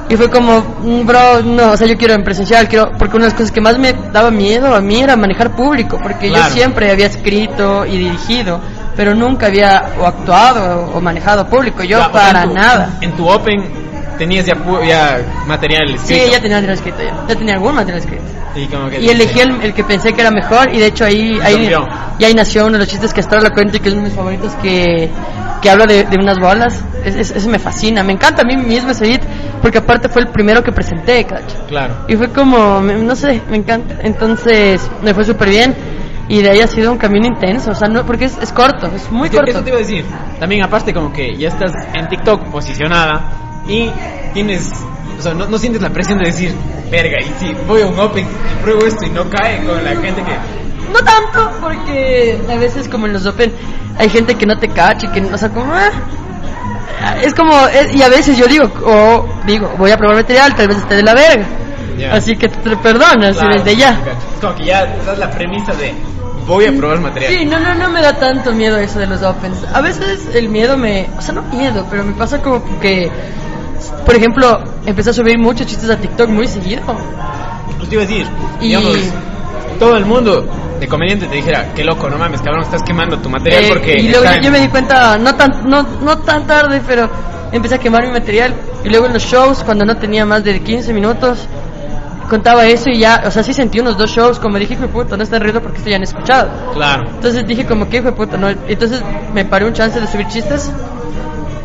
[0.10, 3.26] Y fue como, "Mm, bro, no, o sea, yo quiero en presencial, quiero, porque una
[3.26, 6.50] de las cosas que más me daba miedo a mí era manejar público, porque Claro.
[6.50, 8.60] yo siempre había escrito y dirigido,
[8.96, 12.90] pero nunca había o actuado o manejado público, yo Ya, para en tu- nada.
[13.02, 13.64] En tu Open
[14.18, 14.54] tenías ya,
[14.86, 16.32] ya material Sí, escrito.
[16.34, 18.24] ya tenía material escrito, ya, ya tenía algún material escrito.
[18.56, 21.06] Y, como que Y elegí el, el que pensé que era mejor y de hecho
[21.06, 21.72] ahí, ahí,
[22.20, 23.94] y ahí nació uno de los chistes que hasta ahora lo cuento y que es
[23.96, 25.10] uno de mis favoritos que,
[25.64, 26.84] que habla de, de unas bolas.
[27.06, 29.22] Es, es- ese me fascina, me encanta a mí mismo ese beat
[29.62, 31.56] porque aparte fue el primero que presenté, cacho.
[31.68, 31.96] Claro.
[32.08, 33.96] Y fue como, no sé, me encanta.
[34.04, 35.74] Entonces me fue súper bien
[36.28, 38.88] y de ahí ha sido un camino intenso, o sea, no, porque es, es corto,
[38.96, 39.50] es muy corto.
[39.52, 40.06] Eso te iba a decir.
[40.40, 43.90] También aparte como que ya estás en TikTok posicionada y
[44.34, 44.72] tienes,
[45.18, 46.54] o sea, no, no sientes la presión de decir,
[46.92, 49.92] verga, y si voy a un Open y pruebo esto y no cae con la
[49.92, 50.34] gente que...
[50.92, 53.54] No tanto, porque a veces como en los Open
[53.98, 55.74] hay gente que no te cacha y que, o sea, como...
[55.74, 60.56] ah, es como, es- y a veces yo digo, o digo, voy a probar material,
[60.56, 61.46] tal vez esté de la verga.
[62.12, 63.92] Así que te perdonas Claro, desde ya.
[64.36, 65.94] Es como que ya das la premisa de
[66.48, 67.32] voy a probar material.
[67.34, 69.60] Sí, no, no, no me da tanto miedo eso de los Opens.
[69.74, 73.10] A veces el miedo me, o sea, no miedo, pero me pasa como que,
[74.06, 76.82] por ejemplo, empecé a subir muchos chistes a TikTok muy seguido.
[77.78, 78.28] Pues te iba a decir,
[78.60, 78.98] Y- digamos,
[79.80, 80.46] todo el mundo
[80.84, 83.94] de comediante te dijera, qué loco, no mames, cabrón, estás quemando tu material Eh, porque...
[84.00, 87.10] y luego yo me di cuenta, no tan, no, no tan tarde, pero
[87.54, 88.54] empecé a quemar mi material.
[88.84, 91.48] Y luego en los shows, cuando no tenía más de 15 minutos,
[92.30, 95.16] contaba eso y ya, o sea, sí sentí unos dos shows, como dije, hijo puta,
[95.16, 96.50] no está riendo porque esto ya han escuchado.
[96.74, 97.10] Claro.
[97.10, 98.50] Entonces dije como que hijo puta, no.
[98.50, 99.02] Entonces
[99.34, 100.70] me paré un chance de subir chistes.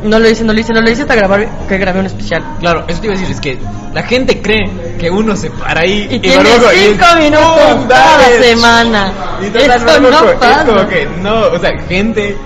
[0.03, 2.45] No lo hice, no lo hice, no lo hice hasta grabar que grabé un especial.
[2.61, 3.59] Claro, eso te iba a decir, es que
[3.93, 4.63] la gente cree
[4.99, 7.89] que uno se para ahí Y tiene y es, cinco minutos ¡pum!
[7.89, 9.13] cada semana.
[9.43, 10.61] Y Eso no pasa.
[10.63, 12.37] Es como que no, o sea, gente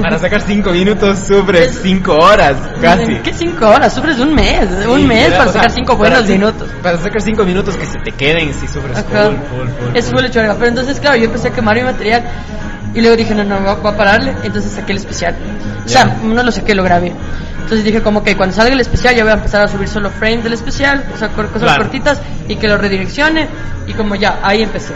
[0.00, 3.14] para sacar cinco minutos sufre cinco horas casi.
[3.16, 3.94] ¿Qué cinco horas?
[3.94, 5.38] Sufres un mes, un Sí, mes ¿verdad?
[5.38, 6.68] para sacar cinco para buenos ci- minutos.
[6.82, 10.26] Para sacar cinco minutos que se te queden si sufres full, full, full, Eso full.
[10.30, 10.54] chorro.
[10.56, 12.24] Pero entonces, claro, yo empecé a quemar mi material.
[12.94, 14.34] Y luego dije, no, no, voy a, pararle.
[14.44, 15.34] Entonces saqué el especial.
[15.84, 17.12] O sea, no lo saqué, lo grabé.
[17.56, 20.10] Entonces dije, como que cuando salga el especial, ya voy a empezar a subir solo
[20.10, 21.82] frames del especial, o sea, cosas Claro.
[21.82, 23.48] cortitas, y que lo redireccione.
[23.86, 24.94] Y como ya, ahí empecé.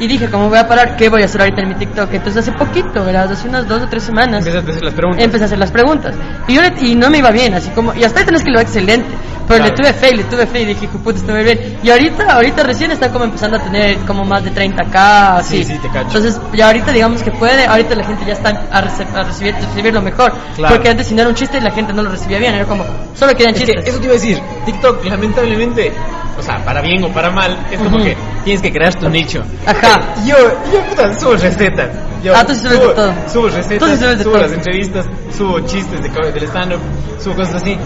[0.00, 0.96] Y dije, ¿cómo voy a parar?
[0.96, 2.08] ¿Qué voy a hacer ahorita en mi TikTok?
[2.12, 3.30] Entonces hace poquito, ¿verdad?
[3.30, 4.44] Hace unas dos o tres semanas.
[4.46, 5.24] Empezaste a hacer las preguntas.
[5.24, 6.14] Empecé a hacer las preguntas.
[6.48, 7.92] Y, yo le- y no me iba bien, así como.
[7.94, 9.08] Y hasta ahí tenés que lo va excelente.
[9.46, 9.76] Pero Claro.
[9.76, 11.76] le tuve fe, le tuve fe y dije, puta, esto va a bien.
[11.82, 15.64] Y ahorita, ahorita recién está como empezando a tener como más de 30k, así.
[15.64, 16.06] Sí, sí, te cacho.
[16.18, 19.54] Entonces, ya ahorita digamos que puede, ahorita la gente ya está a, rece- a recibir,
[19.56, 20.32] recibir lo mejor.
[20.54, 20.74] Claro.
[20.76, 22.84] Porque antes si no era un chiste la gente no lo recibía bien, era como,
[23.14, 23.86] solo querían Es que chistes.
[23.88, 25.92] eso te iba a decir, TikTok lamentablemente,
[26.38, 28.04] o sea, para bien o para mal, es como Ujú.
[28.04, 29.42] que tienes que crear tu nicho.
[29.66, 30.00] Ajá.
[30.26, 30.36] Yo,
[30.72, 31.88] yo puta, subo recetas.
[32.22, 33.12] Yo Ah, tú sí subes subo, de todo.
[33.32, 34.42] Subo recetas, Tú sí subo todo.
[34.42, 36.78] las entrevistas, subo chistes de, del stand-up,
[37.18, 37.76] subo cosas así.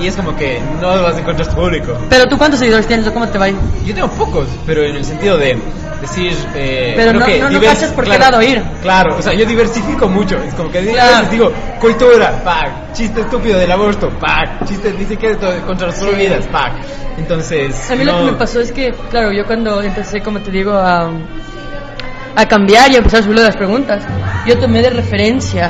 [0.00, 1.98] Y es como que no vas a encontrar tu público.
[2.08, 3.56] Pero tú, ¿cuántos seguidores tienes o cómo te va a ir?
[3.84, 5.58] Yo tengo pocos, pero en el sentido de
[6.00, 6.32] decir...
[6.54, 8.62] Eh, Pero no- que no- no cachas por qué claro, lado ir.
[8.82, 10.36] Claro, o sea, yo diversifico mucho.
[10.38, 11.16] Es como que a Claro.
[11.16, 15.36] veces digo, cultura, pack, chiste estúpido del aborto, pack, chiste ni siquiera
[15.66, 16.72] contra las prohibidas, pack.
[17.18, 17.74] Entonces...
[17.90, 20.72] A mí lo que me pasó es que, claro, yo cuando empecé, como te digo,
[20.72, 21.10] a,
[22.36, 24.02] a cambiar y a empezar a subir las preguntas,
[24.46, 25.66] yo tomé de referencia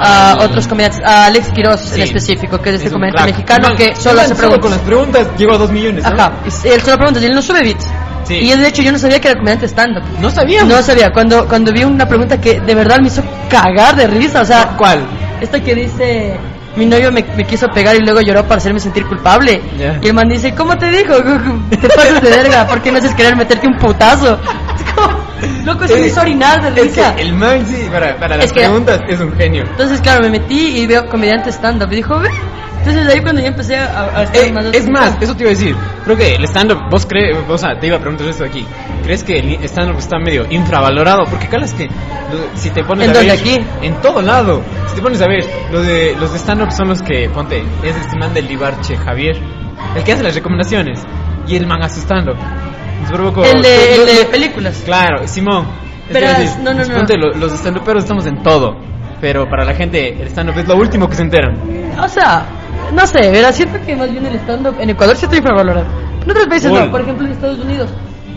[0.00, 1.96] a Ah, otros comediantes, a Alex Quiroz Sí.
[1.96, 3.30] en específico, que es este comediante crack.
[3.32, 4.70] mexicano Man, que solo hace solo con preguntas.
[4.70, 6.08] las preguntas llegó a dos millones, ¿no?
[6.10, 7.86] Ajá, y él solo preguntas y él no sube beats.
[8.22, 8.34] Sí.
[8.34, 10.04] Y de hecho yo no sabía que era comediante stand-up.
[10.20, 10.62] No sabía.
[10.62, 14.42] No sabía, cuando, cuando vi una pregunta que de verdad me hizo cagar de risa,
[14.42, 15.00] o sea, ¿Cuál?
[15.40, 16.36] esta que dice,
[16.78, 19.60] mi novio me, me quiso pegar y luego lloró para hacerme sentir culpable.
[19.78, 19.98] Ya.
[20.02, 21.14] Y el man dice, ¿cómo te dijo?
[21.70, 24.38] Te pasas de verga, ¿por qué no haces querer meterte un putazo?
[24.76, 25.18] Es como,
[25.64, 27.14] loco, se me hizo orinar de Es que risa.
[27.18, 29.64] el man, sí, para, para las Es que- preguntas es un genio.
[29.70, 32.28] Entonces, claro, me metí y veo comediante stand-up y dijo, ve.
[32.88, 34.64] Entonces ahí cuando yo empecé a, a estar Eh, más...
[34.72, 35.76] es más, eso te iba a decir.
[36.04, 38.64] Creo que el stand-up, vos crees, o sea, te iba a preguntar esto aquí.
[39.04, 41.24] ¿Crees que el stand-up está medio infravalorado?
[41.24, 41.88] Porque calas que
[42.54, 43.30] si te pones ¿En a ver.
[43.30, 43.58] aquí?
[43.82, 44.62] En todo lado.
[44.88, 47.96] Si te pones a ver, lo de, los de stand-up son los que, ponte, es
[47.96, 49.36] este man del Libarche, Javier,
[49.96, 51.00] el que hace las recomendaciones.
[51.46, 52.36] Y el man hace stand-up.
[53.10, 54.82] El de, el de películas.
[54.84, 55.66] Claro, Simón.
[56.10, 56.94] Decir, no, no, no.
[56.94, 58.76] ponte, lo- los stand-uperos estamos en todo.
[59.20, 61.56] Pero para la gente, el stand-up es lo último que se enteran.
[62.02, 62.44] O sea,
[62.92, 65.86] no sé, verás, siento que más bien el stand-up en Ecuador sí está infravalorado.
[66.22, 67.90] En otros países no, por ejemplo en Estados Unidos.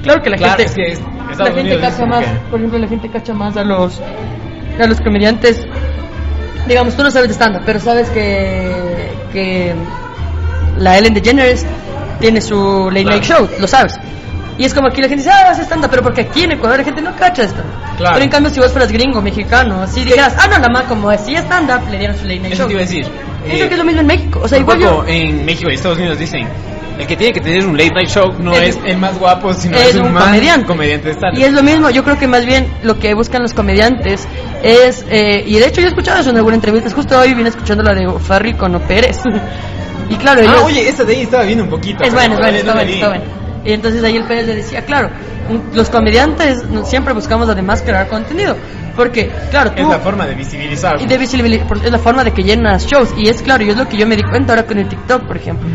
[0.03, 0.63] Claro que la Claro, gente...
[0.65, 0.99] es que es,
[1.31, 4.01] Estados la gente Unidos cacha más, que- por ejemplo, la gente cacha más a los
[4.81, 5.65] a los comediantes.
[6.67, 9.73] Digamos, tú no sabes de stand pero sabes que que
[10.77, 11.65] la Ellen DeGeneres
[12.19, 13.97] tiene su late night show, lo sabes.
[14.57, 16.77] Y es como aquí la gente dice, ah, hace stand pero porque aquí en Ecuador
[16.79, 17.61] la gente no cacha esto.
[17.97, 18.13] Claro.
[18.13, 21.09] Pero en cambio, si vos fueras gringo, mexicano, así dijeras, ah, no, la más como
[21.09, 22.67] así stand-up, le dieron su late night Eso show.
[22.67, 23.05] te iba a decir.
[23.47, 24.41] Eso Eh, que es lo mismo en México.
[24.43, 25.03] O sea, un igual yo.
[25.07, 26.47] en México y Estados Unidos dicen,
[26.99, 29.53] el que tiene que tener un late night show no Es- es, el más guapo,
[29.53, 30.67] sino es es, un más comediante.
[30.67, 33.53] comediante stand Y es lo mismo, yo creo que más bien lo que buscan los
[33.53, 34.27] comediantes
[34.61, 37.49] es, eh, y de hecho yo he escuchado eso en alguna entrevista, justo hoy vine
[37.49, 39.21] escuchando la de Farri con O Pérez.
[40.09, 42.03] y claro, ellos, Ah, oye, esa de ahí estaba viendo un poquito.
[42.03, 43.23] es bueno, es bueno, está bueno, está bueno.
[43.65, 45.09] Y entonces ahí el Pérez le decía, claro,
[45.73, 48.55] los comediantes siempre buscamos además crear contenido,
[48.95, 49.83] porque claro, tú...
[49.83, 51.01] Es la forma de visibilizar.
[51.01, 53.13] y de visibilidad, por- es la forma de que llenas shows.
[53.17, 55.23] Y es claro, y es lo que yo me di cuenta ahora con el TikTok,
[55.27, 55.67] por ejemplo.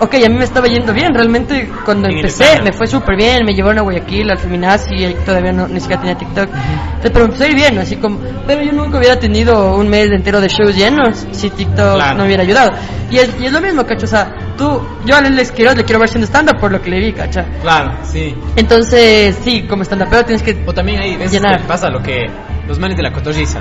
[0.00, 3.44] Ok, a mí me estaba yendo bien, realmente cuando En empecé me fue súper bien,
[3.44, 6.48] me llevaron a Guayaquil, al Feminazi, y todavía no, ni siquiera tenía TikTok.
[6.48, 10.48] Entonces, pero empecé bien, así como, pero yo nunca hubiera tenido un mes entero de
[10.48, 12.18] shows llenos si TikTok Claro.
[12.18, 12.72] no hubiera ayudado.
[13.10, 15.84] Y es, y es lo mismo, cacho, o sea, tú, yo a Les Quiroz le
[15.84, 17.44] quiero ver siendo stand-up por lo que le vi, cacha.
[17.62, 18.34] Claro, sí.
[18.56, 20.62] Entonces, sí, como stand pero tienes que...
[20.66, 21.60] O también hay veces Llenar.
[21.62, 22.26] que pasa lo que
[22.66, 23.60] los manes de la cotorriza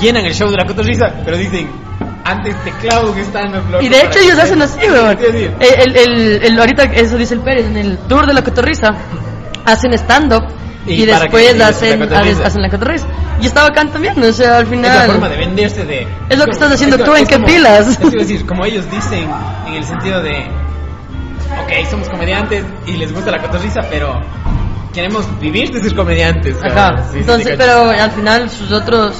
[0.00, 1.68] llenan el show de la cotorriza, pero dicen,
[2.24, 5.18] antes te clavo que están Y de hecho ellos hacen así, weón.
[5.60, 8.88] El, el, el- ahorita eso dice el Pérez, en el tour de la cotorriza
[9.64, 10.44] hacen stand-up
[10.86, 13.06] y, Y después hacen, hacen la cotorriza.
[13.40, 14.98] Y está bacán también, o sea, al Es final...
[14.98, 16.06] la forma de venderse de...
[16.30, 17.86] Es lo que estás haciendo tú, ¿en es qué como- pilas?
[17.88, 19.28] Es decir, como ellos dicen,
[19.66, 20.46] en el sentido de...
[21.62, 24.20] Ok, somos comediantes y les gusta la cotorriza, pero
[24.94, 26.56] queremos vivir de ser comediantes.
[26.64, 26.74] Ajá.
[26.88, 27.00] ¿sabes?
[27.06, 29.14] Sí, sí, Entonces, te pero al final sus otros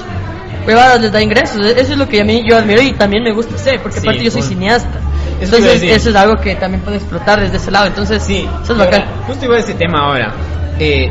[0.66, 1.64] huevadas les da ingresos.
[1.66, 4.06] Eso es lo que a mí yo admiro y también me gusta hacer, porque Sí,
[4.08, 4.48] aparte yo soy full.
[4.50, 4.98] cineasta.
[5.40, 7.86] Eso Entonces, eso es algo que también puede explotar desde ese lado.
[7.86, 9.08] Entonces, Sí, eso es y ahora, bacán.
[9.26, 10.32] justo iba a ese tema ahora.
[10.78, 11.08] Eh,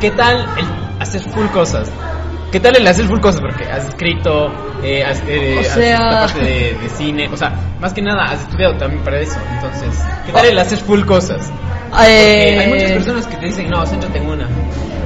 [0.00, 0.66] ¿Qué tal el
[1.00, 1.90] hacer full cosas?
[2.50, 3.40] ¿Qué tal el hacer full cosas?
[3.42, 4.50] Porque has escrito,
[4.82, 8.00] eh, has, eh, O has- sea- la parte de, de cine, o sea, más que
[8.00, 9.38] nada has estudiado también para eso.
[9.54, 11.50] Entonces, ¿qué tal el hacer full cosas?
[12.06, 14.48] Eh, hay muchas personas que te dicen, no, céntrate en una.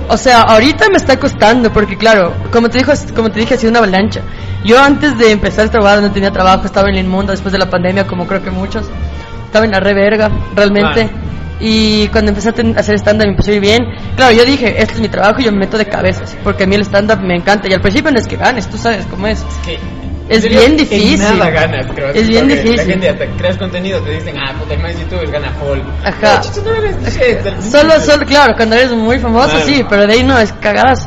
[0.08, 3.56] O sea, ahorita me está costando porque claro, como te dijo, como te dije, ha
[3.56, 4.20] sido una avalancha.
[4.64, 7.58] Yo antes de empezar a trabajar no tenía trabajo, estaba en el inmunda después de
[7.58, 8.86] la pandemia, como creo que muchos.
[9.46, 11.10] Estaba en la reverga, realmente.
[11.60, 13.80] Y cuando empecé a hacer stand-up me empezó a ir bien.
[14.16, 16.66] Claro, yo dije, este es mi trabajo y yo me meto de cabezas, porque a
[16.66, 17.68] mí el stand-up me encanta.
[17.68, 19.44] Y al principio no es que ganes, tú sabes cómo es.
[19.64, 19.74] Que,
[20.28, 21.18] Es en serio, bien en difícil.
[21.20, 22.08] nada ganas, creo.
[22.10, 22.76] Es bien difícil.
[22.76, 25.78] La gente hasta creas contenido, te dicen, ah, puta, más youtuber gana full.
[26.04, 26.40] Ajá.
[26.56, 29.66] No, no eres shit, Solo, solo, claro, cuando eres muy famoso, Claro.
[29.66, 31.06] sí, pero de ahí no, es cagadas.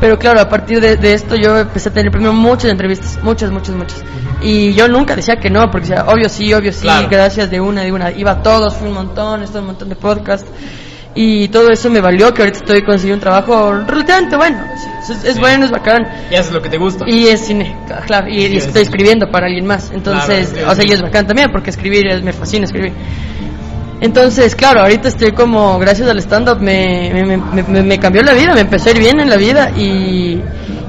[0.00, 3.50] Pero claro, a partir de, de esto yo empecé a tener primero muchas entrevistas, muchas,
[3.50, 4.04] muchas, muchas.
[4.40, 7.08] Y yo nunca decía que no, porque decía, obvio sí, obvio sí, Claro.
[7.10, 8.10] gracias de una, de una.
[8.12, 10.48] Iba a todos, fui un montón, estuve en un montón de podcasts.
[11.14, 14.62] Y todo eso me valió que ahorita estoy consiguiendo un trabajo relativamente bueno.
[15.02, 15.40] Es, es Sí.
[15.40, 16.06] bueno, es bacán.
[16.30, 17.04] Y haces lo que te gusta.
[17.08, 19.90] Y es cine, claro, y, estoy escribiendo para alguien más.
[19.92, 22.92] Entonces, Claro, o sea, y es bacán también, porque escribir es, me fascina escribir.
[24.00, 28.32] Entonces, claro, ahorita estoy como, gracias al stand-up, me, me, me- me- me cambió la
[28.32, 30.40] vida, me empezó a ir bien en la vida y,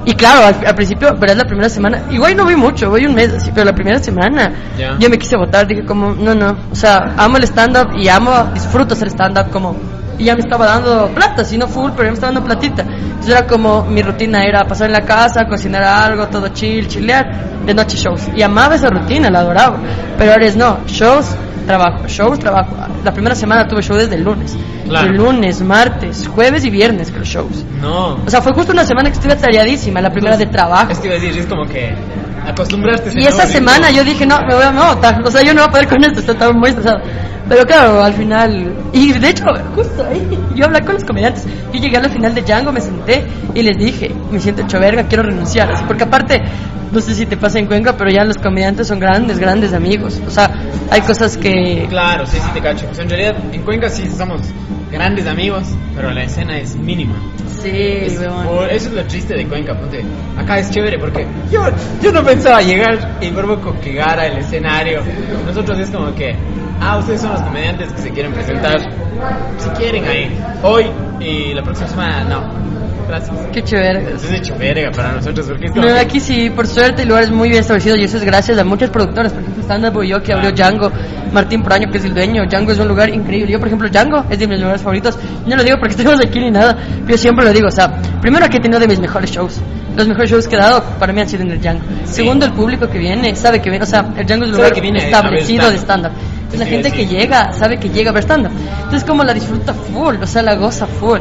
[0.06, 3.16] y claro, al, al principio, verás la primera semana, igual no voy mucho, voy un
[3.16, 4.52] mes así, pero la primera semana
[5.00, 8.32] yo me quise votar, dije como, no, no, o sea, amo el stand-up y amo,
[8.54, 9.76] disfruto hacer stand-up como,
[10.20, 12.82] y ya me estaba dando plata, si no full, pero ya me estaba dando platita.
[12.82, 17.66] Entonces era como, mi rutina era pasar en la casa, cocinar algo, todo chill, chilear,
[17.66, 18.28] de noche shows.
[18.36, 19.78] Y amaba esa rutina, la adoraba.
[20.18, 21.34] Pero ahora es no, shows,
[21.66, 22.76] trabajo, shows, trabajo.
[23.04, 24.58] La primera semana tuve show desde el lunes.
[24.86, 25.08] Claro.
[25.08, 27.64] El lunes, martes, jueves y viernes creo shows.
[27.82, 28.16] No.
[28.16, 30.92] O sea, fue justo una semana que estuve atareadísima, la primera de trabajo.
[30.92, 31.94] Es que iba a decir, es como que
[32.46, 33.12] acostumbraste.
[33.16, 35.22] Y esa semana yo dije, no, me voy a botar.
[35.24, 37.00] O sea, yo no voy a poder con esto estaba muy estresado.
[37.50, 38.74] Pero claro, al final.
[38.94, 41.46] Y de hecho, justo ahí, yo hablé con los comediantes.
[41.74, 45.04] Yo llegué al final de Django, me senté y les dije, me siento hecho verga,
[45.08, 45.72] quiero renunciar.
[45.72, 46.42] Así, porque aparte,
[46.92, 50.22] no sé si te pasa en Cuenca, pero ya los comediantes son grandes, grandes amigos.
[50.28, 50.52] O sea,
[50.92, 51.88] hay cosas que.
[51.90, 52.86] Claro, sí, sí te cacho.
[52.92, 54.42] O sea, en realidad, en Cuenca sí somos
[54.92, 55.64] grandes amigos,
[55.96, 57.16] pero la escena es mínima.
[57.62, 60.04] Sí, Es- eso es lo triste de Cuenca, ponte.
[60.38, 61.62] Acá es chévere porque yo,
[62.02, 65.02] yo no pensaba llegar y verme con que gara el escenario.
[65.46, 66.36] Nosotros es como que,
[66.82, 68.80] ah, ustedes son los comediantes que se quieren presentar.
[69.58, 70.86] Si quieren ahí, hoy
[71.20, 72.70] y la próxima semana, no.
[73.08, 73.36] Gracias.
[73.52, 74.14] Qué chévere.
[74.14, 77.08] Es hecho verga para nosotros porque es como No, que- aquí sí, por suerte, el
[77.08, 79.34] lugar es muy bien establecido y eso es gracias a muchos productores.
[79.34, 80.92] Por ejemplo, Stand Up que abrió Django,
[81.34, 82.44] Martín Proaño, que es el dueño.
[82.48, 83.52] Django es un lugar increíble.
[83.52, 85.18] Yo, por ejemplo, Django es de mis lugares favoritos.
[85.48, 87.68] No lo digo porque estemos aquí ni nada, yo siempre lo digo.
[87.68, 89.60] O sea, primero que he tenido de mis mejores shows.
[90.00, 91.82] Los mejores shows que he dado para mí han sido en el Django.
[92.06, 92.14] Sí.
[92.14, 93.84] Segundo, el público que viene sabe que viene.
[93.84, 96.12] O sea, el Django es un lugar que viene establecido de stand-up.
[96.58, 98.52] La gente que llega, sabe que llega a ver stand-up.
[98.78, 101.20] Entonces como la disfruta full, o sea, la goza full.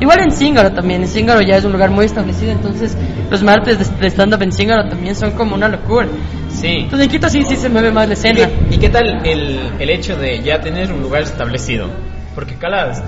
[0.00, 2.96] Igual en Zingaro también, en Zingaro ya es un lugar muy establecido, entonces
[3.30, 6.06] los martes de, stand-up en Zingaro también son como una locura.
[6.50, 6.82] Sí.
[6.84, 8.46] Entonces en Quito sí, sí se mueve más la ¿Y escena.
[8.46, 11.90] qué, y qué tal el, el hecho de ya tener un lugar establecido?
[12.36, 13.02] Porque Calas...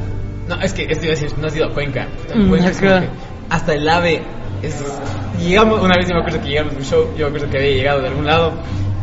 [0.48, 2.08] No, es que esto iba a decir, no has ido a Cuenca.
[2.34, 3.08] Mm, Cuenca que
[3.48, 4.22] hasta el AVE
[4.62, 4.82] es...
[5.38, 7.58] Llegamos, una vez yo me acuerdo que llegamos a un show, yo me acuerdo que
[7.58, 8.52] había llegado de algún lado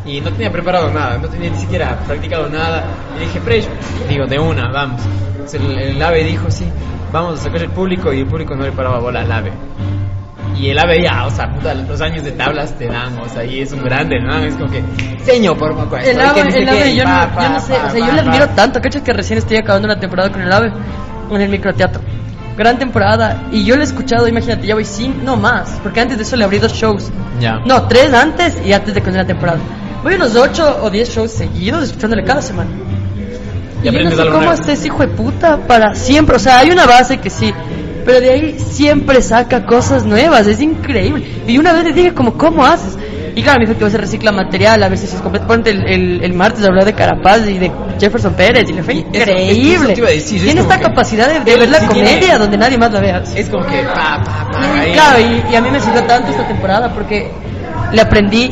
[0.06, 2.86] y no tenía preparado nada, no tenía ni siquiera practicado nada.
[3.18, 3.68] Y dije, Fresh,
[4.08, 5.02] digo, de una, vamos.
[5.32, 6.66] Entonces, el, el AVE dijo, sí,
[7.12, 9.52] vamos a sacar el público y el público no le paraba bola al AVE.
[10.60, 13.46] Y el ave ya, o sea, puta, los años de tablas te dan, o sea,
[13.46, 14.36] y es un grande, ¿no?
[14.40, 14.84] Es como que,
[15.24, 18.48] señor, por favor, El ave, el ave, yo no sé, o sea, yo le admiro
[18.50, 19.02] tanto, ¿cachas?
[19.02, 20.74] Que recién estoy acabando la temporada con el ave
[21.32, 22.02] en el microteatro.
[22.60, 26.18] Gran temporada, y yo lo he escuchado, imagínate, ya voy sin, no más, porque antes
[26.18, 27.10] de eso le abrí dos shows.
[27.40, 27.60] Ya.
[27.66, 29.60] No, tres antes y antes de que la temporada.
[30.04, 32.70] Voy unos ocho o diez shows seguidos escuchándole cada semana.
[33.82, 34.52] Y Y yo no sé cómo nuevo.
[34.52, 36.36] está ese hijo de puta para siempre.
[36.36, 37.54] O sea, hay una base que sí,
[38.06, 40.46] pero de ahí siempre saca cosas nuevas.
[40.46, 41.44] Es increíble.
[41.48, 42.98] Y una vez le dije, como, ¿cómo haces?
[43.40, 45.48] Y claro, me dijo que a veces recicla material, a veces es completo.
[45.48, 48.96] Ponte el, el, el martes habló de Carapaz y de Jefferson Pérez y le fue
[48.96, 49.94] increíble.
[49.94, 49.96] a
[50.44, 53.00] tiene esta capacidad de, de él ver la sí comedia tiene- donde nadie más la
[53.00, 53.24] vea.
[53.36, 56.30] Es como que, pa, pa, pa, Y, claro, y, y a mí me sirvió tanto
[56.32, 57.32] esta temporada porque
[57.94, 58.52] le aprendí,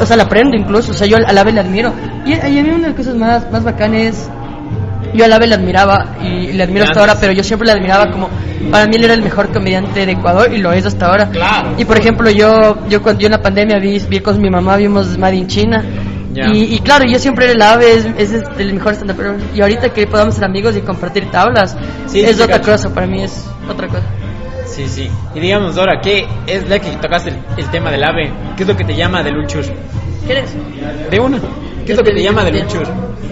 [0.00, 1.92] o sea, le aprendo incluso, o sea, yo al ave le admiro.
[2.26, 4.28] Y, y a mí una de las cosas más, más bacanas
[5.14, 8.10] yo al ave le admiraba y le admiro hasta ahora, pero yo siempre le admiraba
[8.10, 8.28] como,
[8.70, 11.28] para mí él era el mejor comediante de Ecuador y lo es hasta ahora.
[11.30, 11.74] Claro.
[11.78, 14.76] Y por ejemplo, yo, yo cuando yo en la pandemia vi, vi con mi mamá,
[14.76, 15.84] vimos Made in China.
[16.32, 16.48] Ya.
[16.52, 19.60] Y, y claro, yo siempre era el ave, es, es el mejor stand pero Y
[19.60, 22.72] ahorita que podamos ser amigos y compartir tablas, Sí, es otra cacho.
[22.72, 24.02] cosa, para mí es otra cosa.
[24.66, 25.08] Sí, sí.
[25.32, 28.32] Y digamos, ahora, ¿qué es la que tocaste el, el tema del ave?
[28.56, 29.62] ¿Qué es lo que te llama del Luchur?
[30.26, 30.50] ¿Quieres?
[31.08, 31.38] De una.
[31.84, 32.86] ¿Qué es lo que te llama del Luchur?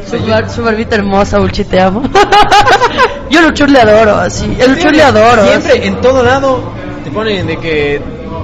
[0.09, 2.03] Su, bar- su barbita hermosa, Ulchi, te amo.
[3.31, 4.45] Yo a Luchur le adoro, así.
[4.59, 5.47] El Luchur le adoro.
[5.47, 5.81] Siempre, así.
[5.89, 6.73] en todo lado,
[7.05, 8.01] te ponen de que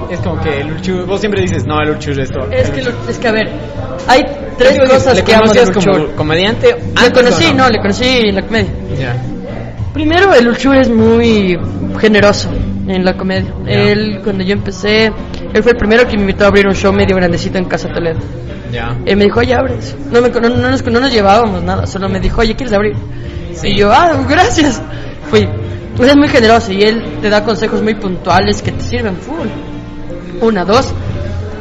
[0.09, 1.05] es como que el Luchur.
[1.05, 2.47] Vos siempre dices, no, el Luchur es esto.
[2.51, 2.93] Es que, Luchur".
[3.05, 3.49] lo- es que, a ver,
[4.07, 4.23] hay
[4.57, 6.75] tres ¿Le cosas que amo de conocías como comediante?
[7.03, 8.71] Le conocí, o no, le conocí en la comedia.
[9.93, 11.57] Primero, el Ulchur es muy
[11.99, 12.49] generoso
[12.87, 13.53] en la comedia.
[13.65, 13.71] Ya.
[13.73, 15.05] Él, cuando yo empecé,
[15.53, 17.89] él fue el primero que me invitó a abrir un show medio grandecito en Casa
[17.89, 18.19] Toledo.
[18.71, 18.97] Ya.
[19.05, 19.95] Él me dijo, oye, abres.
[20.11, 22.95] No, me, no, no nos, no nos llevábamos nada, solo me dijo, oye, ¿quieres abrir?
[23.53, 23.69] Sí.
[23.69, 24.81] Y yo, ah, gracias.
[25.29, 25.47] Fui.
[25.99, 29.47] Él es muy generoso y él te da consejos muy puntuales que te sirven full.
[30.41, 30.93] Una, dos.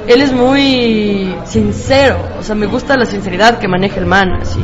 [0.06, 4.60] Él es muy sincero, o sea, me gusta la sinceridad que maneja el man, así.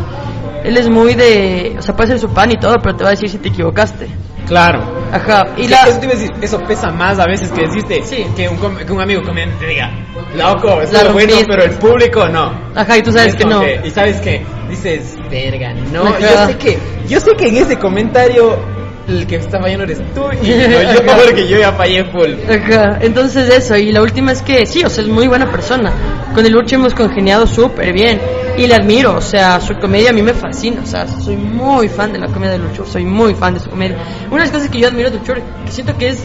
[0.64, 3.10] Él es muy de, o sea, puede ser su pan y todo, pero te va
[3.10, 4.08] a decir si te equivocaste.
[4.46, 4.93] Claro.
[5.14, 5.46] Ajá.
[5.56, 8.26] Y la, eso te iba a decir, eso pesa más a veces que deciste Sí.
[8.36, 9.90] que, un, que un amigo comediante te diga,
[10.36, 12.52] loco, es La bueno, pero el público no.
[12.74, 13.62] ajá, y tú sabes Es que no.
[13.84, 16.04] y sabes que dices, verga, no.
[16.06, 16.18] Ajá.
[16.20, 18.58] Yo sé que, yo sé que en ese comentario
[19.08, 22.32] el que está fallando eres tú y no yo, porque yo ya fallé full.
[22.48, 25.92] Ajá, entonces eso, y la última es que sí, o sea, es muy buena persona.
[26.34, 28.20] Con el Lucho hemos congeniado súper bien
[28.56, 31.88] y le admiro, o sea, su comedia a mí me fascina, o sea, soy muy
[31.88, 33.96] fan de la comedia de Lucho, soy muy fan de su comedia.
[34.26, 36.24] Una de las cosas que yo admiro de Lucho, que siento que es,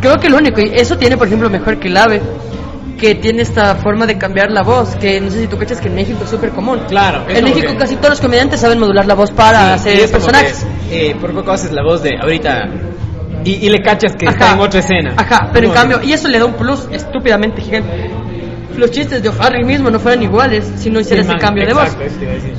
[0.00, 2.20] creo que lo único, y eso tiene, por ejemplo, mejor que el ave,
[2.98, 5.88] que tiene esta forma de cambiar la voz, que no sé si tú cachas que
[5.88, 6.80] en México es súper común.
[6.88, 10.10] Claro, En México que- casi todos los comediantes saben modular la voz para Sí, hacer
[10.10, 10.66] personajes.
[10.90, 12.68] que, eh, por poco haces la voz de ahorita
[13.44, 14.54] y, y le cachas que está Ajá.
[14.54, 15.14] en otra escena.
[15.16, 18.10] Ajá, pero en cambio, y eso le da un plus estúpidamente gigante.
[18.76, 21.66] Los chistes de O'Farrell mismo no fueran iguales si no hiciera Sí, ese man, cambio
[21.66, 21.96] de voz.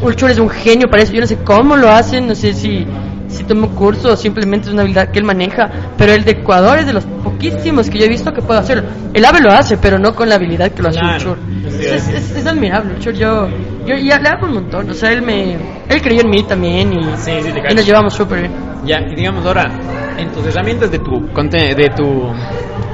[0.01, 1.13] Ulchur es un genio para eso.
[1.13, 2.85] Yo no sé cómo lo hacen, no sé si,
[3.29, 5.69] si tomó curso o simplemente es una habilidad que él maneja.
[5.97, 8.83] Pero el de Ecuador es de los poquísimos que yo he visto que puede hacerlo.
[9.13, 11.95] El ave lo hace, pero no con la habilidad que lo hace Claro, iba a
[11.95, 13.13] Es, es- es admirable, Ulchur.
[13.13, 13.47] Yo,
[13.85, 14.89] yo ya le hago un montón.
[14.89, 15.53] O sea, él me
[15.87, 18.51] él creyó en mí también y, Sí, sí, y nos llevamos súper bien.
[18.85, 19.65] Ya, y digamos ahora,
[20.17, 21.11] en tus herramientas de tu
[21.75, 22.31] de tu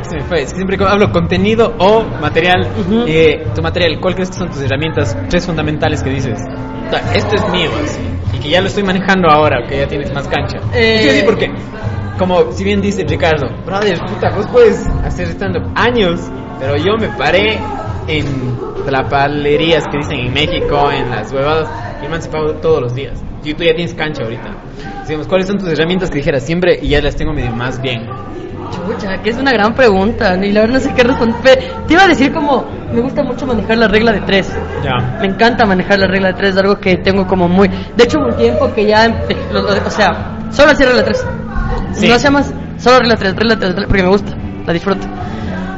[0.05, 3.03] se me fue, es que siempre hablo contenido o material, Ujú.
[3.07, 6.39] eh, tu material, ¿cuál crees que son tus herramientas tres fundamentales que dices?
[6.87, 7.99] O sea, esto es mío, así,
[8.33, 10.59] y que ya lo estoy manejando ahora, que ya tienes más cancha.
[10.73, 11.49] Eh, Sí, sí, porque
[12.17, 16.21] como si bien dice Ricardo, brother, puta, vos puedes hacer stand años,
[16.59, 17.57] pero yo me paré
[18.07, 18.25] en
[18.85, 21.67] trapalerías que dicen en México, en las huevadas,
[22.03, 23.21] y me han separado todos los días.
[23.43, 24.49] Y tú ya tienes cancha ahorita.
[25.07, 28.07] Digamos, ¿cuáles son tus herramientas que dijeras siempre y ya las tengo medio más bien?
[28.71, 31.59] Chucha, que es una gran pregunta, y la verdad no sé qué responder.
[31.87, 34.49] Te iba a decir como, me gusta mucho manejar la regla de tres.
[34.83, 35.17] Ya.
[35.19, 37.67] Me encanta manejar la regla de tres, es algo que tengo como muy...
[37.95, 39.05] De hecho, hubo un tiempo que ya...
[39.07, 41.25] empe- lo- lo- o sea, solo hacía regla tres.
[41.93, 42.07] Sí.
[42.07, 44.31] No hacía más, solo regla tres, regla tres, porque me gusta,
[44.65, 45.07] la disfruto.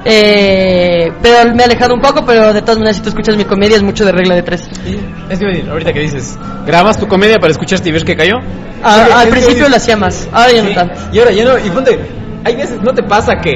[0.09, 3.43] Eh, pero me he alejado un poco, pero de todas maneras, si tú escuchas mi
[3.43, 4.61] comedia, es mucho de regla de tres.
[5.29, 8.35] Es que ahorita que dices, grabas tu comedia para escucharte y ves que cayó.
[8.83, 10.99] A- al principio lo hacía más, ahora ya no Sí, tanto.
[11.11, 11.99] Y ahora ya no, y ponte,
[12.43, 13.53] hay veces, ¿no te pasa que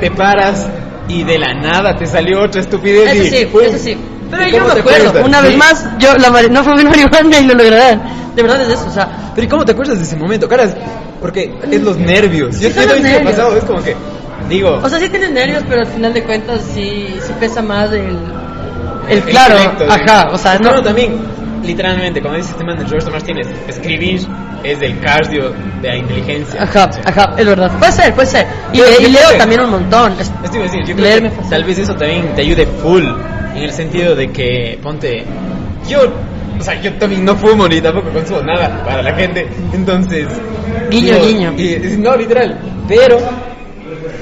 [0.00, 0.66] te paras
[1.08, 3.12] y de la nada te salió otra estupidez?
[3.12, 3.60] Eso y, sí, ¡pum!
[3.62, 3.96] eso sí.
[4.30, 5.26] Pero ¿Y yo me acuerdo, acuerdas?
[5.26, 5.56] una vez Sí.
[5.58, 8.02] más, yo la no fue mi marihuana y lo lograrán.
[8.34, 10.48] De verdad es eso, o sea, Pero ¿y cómo te acuerdas de ese momento?
[10.48, 10.74] Caras,
[11.20, 12.58] porque es los nervios.
[12.58, 13.22] Yo Sí, yo ha nervios.
[13.22, 13.94] pasado, es como que,
[14.48, 17.92] digo, o sea, sí tienes nervios, pero al final de cuentas sí, sí pesa más
[17.92, 18.00] el,
[19.08, 21.16] el el claro, intelecto, ajá, o sea, no, también,
[21.64, 24.20] literalmente, como dice este man de Roberto Martínez, escribir
[24.62, 26.62] es del cardio de la inteligencia.
[26.62, 30.12] ajá, ajá, es verdad, puede ser, puede ser, y, le- leo que- también un montón,
[30.18, 33.04] Es- Esto iba a decir, yo creo que tal vez eso también te ayude full,
[33.54, 35.24] en el sentido de que, ponte,
[35.88, 36.00] yo,
[36.58, 40.28] o sea, yo también no fumo ni tampoco consumo nada para la gente, entonces...
[40.90, 41.52] Guiño, guiño.
[41.56, 43.18] y- no, literal, pero,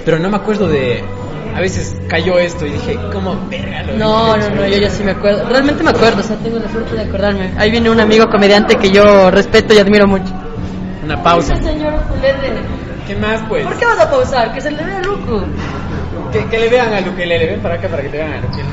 [0.04, 1.02] pero no me acuerdo de...
[1.54, 5.02] A veces cayó esto y dije, ¿cómo verga lo No, no, no, yo ya sí
[5.04, 5.48] me acuerdo.
[5.48, 7.52] Realmente me acuerdo, o sea, tengo la suerte de acordarme.
[7.58, 10.32] Ahí viene un amigo comediante que yo respeto y admiro mucho.
[11.04, 11.54] Una pausa.
[11.56, 11.94] señor.
[13.06, 13.66] ¿Qué más, pues?
[13.66, 14.54] ¿Por qué vas a pausar?
[14.54, 15.44] Que se le vea loco.
[16.32, 18.70] Que, que le vean a Luquelele, ven para acá para que te vean a Luquelele.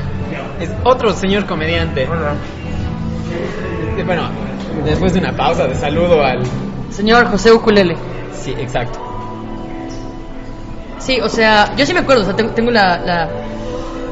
[0.60, 2.04] Es otro señor comediante.
[2.04, 2.08] Eh,
[4.04, 4.28] Bueno,
[4.84, 6.42] después de una pausa de saludo al...
[6.90, 7.96] Señor José Ukulele.
[8.32, 9.09] Sí, exacto.
[11.10, 13.28] Sí, o sea, yo sí me acuerdo, o sea, tengo, tengo la, la-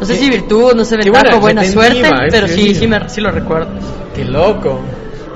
[0.01, 2.75] No sé si virtud, no sé ventaja buena buena suerte, es pero que sí, sí.
[2.75, 3.69] sí, me, sí lo recuerdo.
[4.15, 4.81] Qué loco.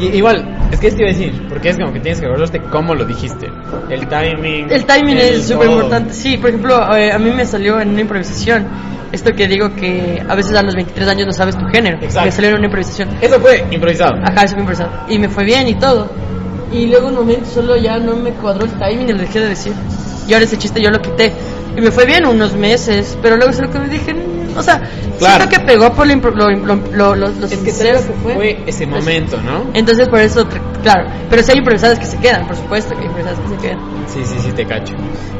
[0.01, 2.61] Y, igual, es que esto iba a decir, porque es como que tienes que acordarte
[2.63, 3.49] cómo lo dijiste.
[3.89, 4.73] El timing.
[4.73, 6.15] El timing el es súper importante.
[6.15, 8.67] Sí, por ejemplo, eh, a mí me salió en una improvisación
[9.13, 11.99] esto que digo que a veces a los 23 años no sabes tu género.
[11.99, 12.25] Exacto.
[12.25, 13.09] Me salió en una improvisación.
[13.21, 14.15] Eso fue improvisado.
[14.25, 14.91] Ajá, eso fue improvisado.
[15.09, 16.11] Y me fue bien y todo.
[16.73, 19.49] Y luego un momento solo ya no me cuadró el timing y lo dejé de
[19.51, 19.75] decir.
[20.27, 21.33] Y ahora ese chiste yo lo quité.
[21.77, 24.81] Y me fue bien unos meses, pero luego solo que me dije, mm, o sea,
[25.19, 25.45] Claro.
[25.45, 28.35] siento que pegó por lo, lo, lo, lo, lo- lo Es que sincero que fue.
[28.35, 29.65] fue ese momento, ¿no?
[29.73, 30.47] Entonces por eso,
[30.83, 33.57] claro, pero sí hay improvisadas que se quedan, por supuesto que hay improvisadas que se
[33.57, 33.79] quedan.
[34.07, 34.95] Sí, sí, sí, te cacho.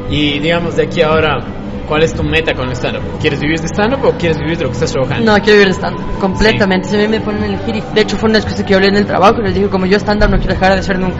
[0.09, 1.39] Y digamos, de aquí a ahora,
[1.87, 3.03] ¿cuál es tu meta con el stand-up?
[3.21, 5.31] ¿Quieres vivir de stand-up o quieres vivir de lo que estás trabajando?
[5.31, 6.89] No, quiero vivir de stand completamente.
[6.89, 8.77] Si a mí me ponen a elegir, y de hecho fue una excusa que yo
[8.77, 10.97] hablé en el trabajo, y les dije como yo stand-up no quiero dejar de ser
[10.97, 11.17] nunca.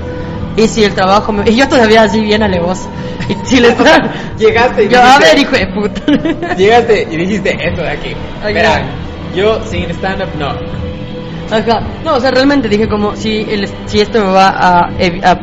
[0.56, 1.50] Y si el trabajo me...
[1.50, 2.88] Y yo todavía así bien alevosa.
[3.28, 3.76] Y si les
[4.38, 6.56] Llegaste y Yo, a ver, hijo de puta.
[6.56, 8.10] Llegaste y dijiste esto de aquí.
[8.44, 8.84] Ay, Verán,
[9.36, 10.50] yo sin stand-up no.
[11.50, 11.82] Ajá.
[12.04, 15.40] No, o sea, realmente dije como si, el, si esto me va a, a...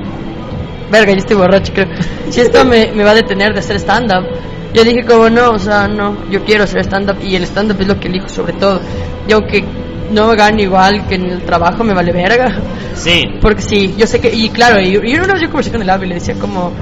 [0.90, 1.88] Verga, yo estoy borracho, creo.
[2.31, 4.27] Si esto me, me va a detener de hacer stand-up.
[4.73, 7.88] Yo dije como no, o sea, no, yo quiero hacer stand-up y el stand-up es
[7.88, 8.81] lo que elijo sobre todo.
[9.27, 9.64] Y aunque
[10.11, 12.53] no gane igual que en el trabajo, me vale verga.
[12.94, 13.25] Sí.
[13.40, 15.90] Porque sí, yo sé que, y claro, y, y una vez yo conversé con el
[15.90, 16.73] Ave y le decía como,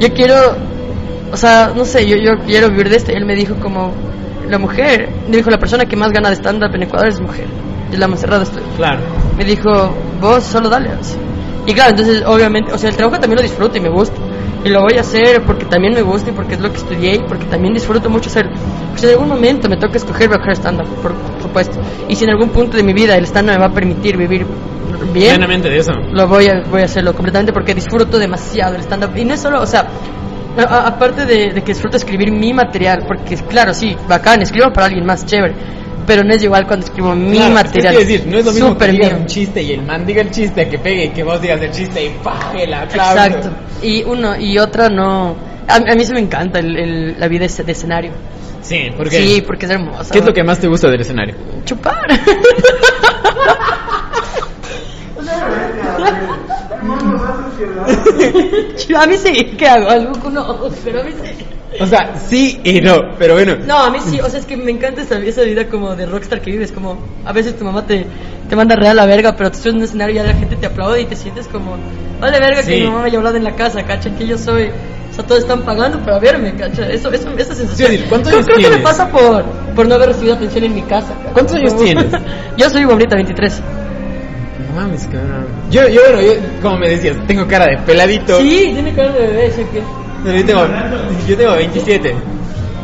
[0.00, 0.34] yo quiero,
[1.32, 3.12] o sea, no sé, yo, yo quiero vivir de esto.
[3.12, 3.92] Y él me dijo como,
[4.48, 7.46] la mujer, me dijo, la persona que más gana de stand-up en Ecuador es mujer.
[7.92, 8.62] Es la más cerrada estoy.
[8.76, 9.00] Claro.
[9.36, 10.90] Me dijo, vos solo dale.
[10.90, 11.16] así.
[11.66, 14.16] Y claro, entonces obviamente, o sea, el trabajo también lo disfruto y me gusta.
[14.64, 17.14] Y lo voy a hacer porque también me gusta y porque es lo que estudié
[17.16, 18.52] y porque también disfruto mucho hacerlo.
[18.90, 21.12] Pues en algún momento me toca escoger, coger stand-up, por
[21.52, 21.78] supuesto.
[22.08, 24.46] Y si en algún punto de mi vida el stand-up me va a permitir vivir
[25.12, 25.92] bien, Plenamente de eso.
[26.12, 29.16] lo voy a, voy a hacerlo completamente porque disfruto demasiado el stand-up.
[29.16, 29.86] Y no es solo, o sea,
[30.58, 34.86] a- aparte de, de que disfruto escribir mi material, porque claro, sí, bacán, escribo para
[34.86, 35.54] alguien más chévere,
[36.06, 37.94] pero no es igual cuando escribo mi Claro, material.
[37.94, 40.30] Es decir, no es lo mismo que digas un chiste y el man diga el
[40.30, 43.12] chiste que pegue y que vos digas el chiste y ¡paje aplauso.
[43.12, 43.50] Exacto.
[43.82, 45.51] Y uno y otra no.
[45.68, 48.12] A, a mí se me encanta el, el- la vida de escenario.
[48.62, 49.20] Sí, porque.
[49.20, 50.12] Sí, porque es hermosa.
[50.12, 51.34] ¿Qué es lo que más te gusta del escenario?
[51.64, 52.06] Chupar.
[58.96, 59.88] a mí sí, ¿qué hago?
[59.88, 61.30] Algo que no, pero a mí sí.
[61.80, 63.56] O sea, sí y no, pero bueno.
[63.66, 66.04] No, a mí sí, o sea, es que me encanta esa, esa vida como de
[66.04, 68.04] rockstar que vives, como a veces tu mamá te,
[68.48, 70.34] te manda real a la verga, pero tú estás en un escenario y ya la
[70.34, 71.76] gente te aplaude y te sientes como,
[72.20, 74.70] vale verga que mi mamá me haya hablado en la casa, cacha, que yo soy,
[75.12, 77.90] o sea, todos están pagando para verme, cacha, eso, eso, esa sensación.
[77.90, 79.44] Sí, ¿cuántos creo, años creo que me pasa por,
[79.74, 81.08] por no haber recibido atención en mi casa.
[81.08, 81.32] cacha.
[81.34, 82.06] ¿Cuántos años tienes?
[82.56, 83.60] yo soy bonita, 23.
[84.70, 85.46] No mames, cabrón.
[85.70, 88.38] Yo, yo, bueno, yo, como me decías, tengo cara de peladito.
[88.40, 89.82] Sí, tiene cara de bebé, sé que...
[90.24, 90.66] Pero yo tengo,
[91.28, 92.14] yo tengo 27.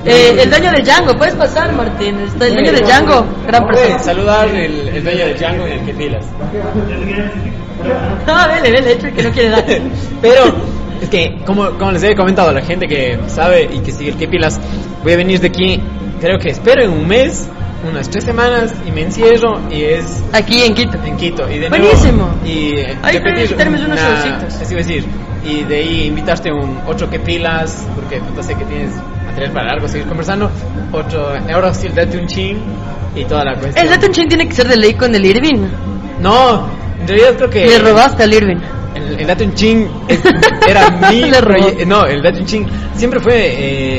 [0.05, 3.99] Eh, el dueño de Django, puedes pasar, Martín, el dueño de Django, gran persona.
[3.99, 6.25] saludar el, el dueño de Django en el que pilas.
[8.27, 9.65] No, vele, vele, hecho el que no quiere dar.
[10.23, 10.55] Pero
[11.01, 14.11] es que, como, como les he comentado a la gente que sabe y que sigue
[14.11, 14.61] el que pilas,
[15.03, 15.81] voy a venir de aquí,
[16.21, 17.49] creo que espero en un mes,
[17.89, 20.99] unas tres semanas y me encierro y es Aquí en Quito.
[21.05, 21.49] en Quito.
[21.51, 22.27] Y de Buenísimo.
[22.27, 24.63] Nuevo, y eh, Ahí repetir tenemos unos showcitos.
[24.63, 25.05] Así decir.
[25.45, 28.91] Y de ahí invitarte un otro que pilas, porque puta sé que tienes
[29.27, 30.51] material para largo, seguir conversando.
[30.93, 32.57] Otro, ahora sí, date un ching
[33.15, 33.85] y toda la cuestión.
[33.85, 35.67] El Date un Ching tiene que ser de ley con el Irving.
[36.21, 36.69] No,
[37.01, 37.67] en realidad creo que.
[37.67, 38.59] Le robaste al Irving.
[38.95, 39.87] El, el Date un ching
[40.69, 41.23] era mi.
[41.31, 43.35] Proye- No, el Date un ching siempre fue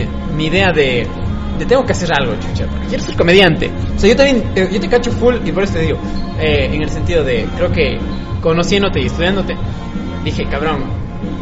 [0.02, 1.08] eh, mi idea de.
[1.58, 3.70] De tengo que hacer algo, chucha, porque quiero ser comediante.
[3.96, 5.98] O sea, yo también, eh, yo te cacho full y por eso te digo,
[6.40, 7.98] eh, en el sentido de, creo que
[8.42, 9.58] conociéndote y estudiándote,
[10.24, 10.86] dije, cabrón,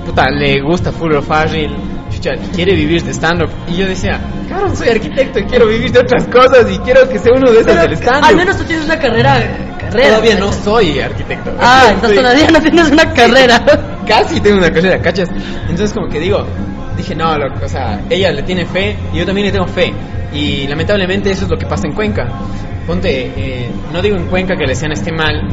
[0.08, 1.70] puta, le gusta full o fácil,
[2.12, 3.50] chucha, quiere vivir de stand-up.
[3.68, 4.20] Y yo decía,
[4.50, 7.60] cabrón, soy arquitecto y quiero vivir de otras cosas y quiero que sea uno de
[7.60, 8.26] esos del stand-up.
[8.28, 9.76] al menos tú tienes una carrera.
[9.90, 11.52] Carrera Todavía no soy arquitecto.
[11.60, 13.62] Ah, entonces todavía no tienes una carrera.
[14.08, 15.30] Casi tengo una carrera, ¿cachas?
[15.62, 16.46] Entonces como que digo,
[16.96, 19.94] dije, no, o sea, ella le tiene fe y yo también le tengo fe.
[20.34, 22.28] Y lamentablemente eso es lo que pasa en Cuenca.
[22.86, 25.48] Ponte, eh, no digo en Cuenca que le sean esté mal,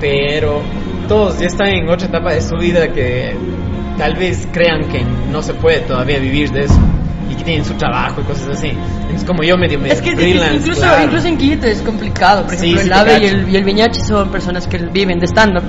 [0.00, 0.62] pero
[1.08, 3.36] todos ya están en otra etapa de su vida que
[3.98, 6.91] tal vez crean que no se puede todavía vivir de eso
[7.32, 8.68] y que tienen su trabajo y cosas así.
[8.68, 11.04] Entonces como yo medio, medio Es que es freelance, incluso, claro.
[11.04, 12.42] incluso en Quito es complicado.
[12.44, 14.78] Por Sí, ejemplo, sí el te AVE y el, y el Viñachi son personas que
[14.78, 15.64] viven de stand-up.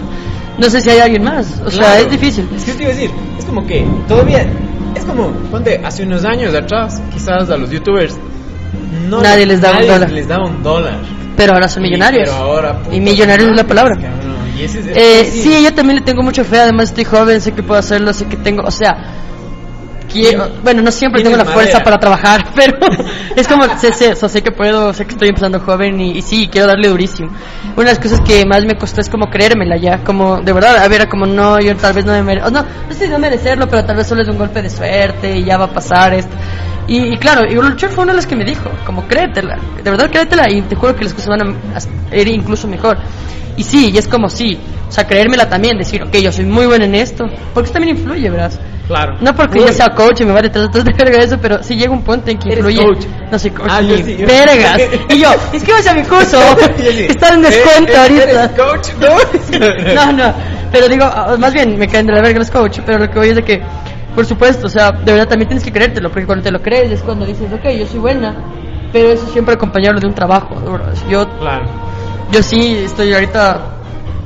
[0.57, 1.47] No sé si hay alguien más.
[1.65, 2.01] O sea, Claro.
[2.03, 2.47] es difícil.
[2.55, 4.45] Es que te iba a decir, es como que todavía,
[4.95, 8.17] es como, ponte, hace unos años atrás, quizás a los youtubers,
[9.09, 10.11] no Nadie les daba un dólar.
[10.11, 10.97] les daba un dólar.
[11.35, 12.29] Pero ahora son Y- millonarios.
[12.29, 13.95] pero ahora, puta y millonarios es la palabra.
[13.95, 16.59] cabrón, y ese es- Eh, es- sí, yo también le tengo mucha fe.
[16.59, 18.61] Además, estoy joven, sé que puedo hacerlo, sé que tengo.
[18.63, 18.95] O sea,
[20.11, 20.49] quiero.
[20.63, 21.83] Bueno, no siempre tengo la fuerza madera.
[21.83, 22.77] para trabajar, pero
[23.35, 23.63] es como.
[23.77, 26.89] Sé, sé, sé que puedo, sé que estoy empezando joven y, y sí, quiero darle
[26.89, 27.31] durísimo.
[27.75, 30.03] Una de las cosas que más me costó es como creérmela ya.
[30.03, 32.51] Como, de verdad, a ver, como, no, yo tal vez no me merezco.
[32.51, 35.37] No, no sé si no merecerlo, pero tal vez solo es un golpe de suerte
[35.37, 36.35] y ya va a pasar esto.
[36.87, 39.89] Y, y claro, y Luchar fue una de las que me dijo, como créetela, de
[39.89, 42.97] verdad créetela y te juro que las cosas van a ir incluso mejor.
[43.55, 44.59] Y sí, y es como sí,
[44.93, 47.97] o sea, creérmela también, decir, ok, yo soy muy bueno en esto, porque eso también
[47.97, 48.51] influye, ¿verdad?
[48.85, 49.15] Claro.
[49.21, 49.65] No porque Uy.
[49.65, 52.29] yo sea coach y me vaya detrás de verga eso, pero sí llega un punto
[52.29, 52.83] en que Eres influye.
[52.85, 53.05] coach.
[53.31, 54.81] No soy coach, Ah, yo ni sí, yo- vergas.
[55.09, 56.37] y yo, inscríbase a mi curso,
[57.09, 58.23] está en descuento ¿Eres- ahorita.
[58.23, 58.87] eres coach?
[59.95, 59.95] No.
[59.95, 60.33] No, no,
[60.71, 63.17] pero digo, ah, más bien me caen de la verga los coach, pero lo que
[63.17, 63.63] voy es de que,
[64.13, 66.91] por supuesto, o sea, de verdad también tienes que creértelo, porque cuando te lo crees
[66.91, 68.35] es cuando dices, ok, yo soy buena,
[68.91, 70.55] pero eso siempre acompañarlo de un trabajo.
[71.09, 71.65] Yo, Claro.
[72.31, 73.69] yo sí estoy ahorita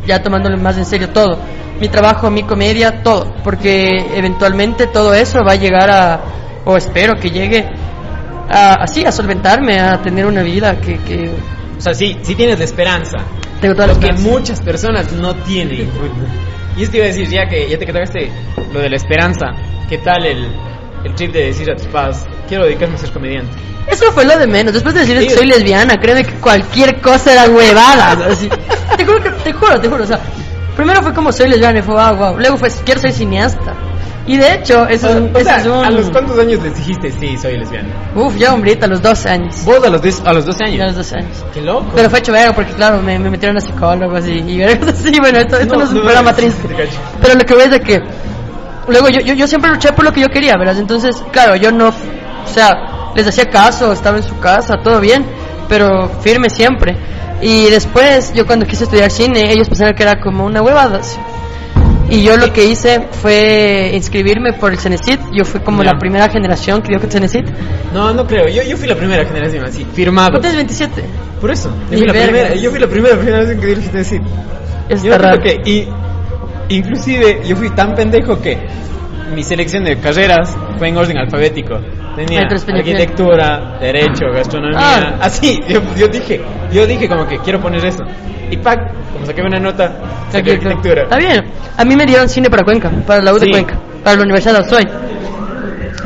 [0.08, 1.38] ya tomándolo más en serio todo.
[1.80, 6.22] Mi trabajo, mi comedia, todo, porque eventualmente todo eso va a llegar a,
[6.66, 7.70] o espero que llegue
[8.50, 11.30] a, así, a solventarme, a tener una vida que, que
[11.78, 13.18] O sea, sí, sí tienes la esperanza.
[13.62, 15.90] tengo toda la Lo que muchas personas no tienen.
[16.78, 18.30] Y esto iba a decir, ya que ya te tocaste
[18.72, 19.48] lo de la esperanza,
[19.90, 20.48] ¿qué tal el,
[21.04, 23.52] el trip de decir a tus padres, quiero dedicarme a ser comediante?
[23.90, 24.74] Eso fue lo de menos.
[24.74, 25.30] Después de decirles Sí.
[25.32, 28.28] que soy lesbiana, créeme que cualquier cosa era huevada.
[28.32, 28.50] así.
[28.98, 30.04] Te juro, que, te juro, te juro.
[30.04, 30.20] O sea,
[30.76, 32.38] primero fue como soy lesbiana y fue wow, wow.
[32.38, 33.74] Luego fue quiero ser cineasta.
[34.26, 35.08] Y de hecho, eso.
[35.08, 37.88] O eso sea, es un ¿A los cuántos años les dijiste sí, soy lesbiana?
[38.14, 39.64] Uf, ya hombrita, a los 12 años.
[39.64, 40.86] Vos a los, 10 a los 12 Ya a años.
[40.88, 41.46] los 12 años.
[41.54, 41.86] Qué loco.
[41.96, 45.18] Pero fue hecho verga porque, claro, me, me metieron a psicólogos y, y así.
[45.22, 46.60] Bueno, esto, esto no, No, es un no, programa triste.
[47.22, 48.04] Pero lo que voy es de que.
[48.88, 50.78] Luego yo, yo, yo siempre luché por lo que yo quería, ¿verdad?
[50.78, 51.90] Entonces, claro, yo no.
[51.90, 55.26] O sea, les hacía caso, estaba en su casa, todo bien,
[55.68, 56.96] pero firme siempre.
[57.42, 61.00] Y después, yo cuando quise estudiar cine, ellos pensaron que era como una huevada.
[61.00, 61.18] así.
[62.10, 65.20] Y yo lo que hice fue inscribirme por el Cenecit.
[65.34, 65.92] Yo fui como Ya.
[65.92, 67.46] la primera generación que que el Cenecit.
[67.94, 68.48] No, no creo.
[68.48, 70.32] Yo, yo fui la primera generación así, firmado.
[70.32, 71.04] ¿Tú tienes 27?
[71.42, 71.70] Por eso.
[71.92, 73.68] Yo fui, la primera, yo fui la primera generación que
[73.98, 74.22] decir.
[74.90, 75.64] Eso Yo está acuerdo raro.
[75.64, 75.90] que, y,
[76.70, 78.58] inclusive, yo fui tan pendejo que
[79.34, 81.80] mi selección de carreras fue en orden alfabético.
[82.16, 85.18] Tenía arquitectura, derecho, gastronomía, Ah.
[85.22, 85.60] así.
[85.68, 86.42] Yo, yo dije,
[86.72, 88.04] yo dije como que quiero poner eso.
[88.50, 88.80] Y pac,
[89.14, 89.94] como saqué una nota,
[90.32, 91.04] saqué arquitectura.
[91.04, 91.44] Está bien.
[91.78, 93.52] A mí me dieron cine para Cuenca, para la U de Sí.
[93.52, 94.86] Cuenca, para la Universidad de Azuay.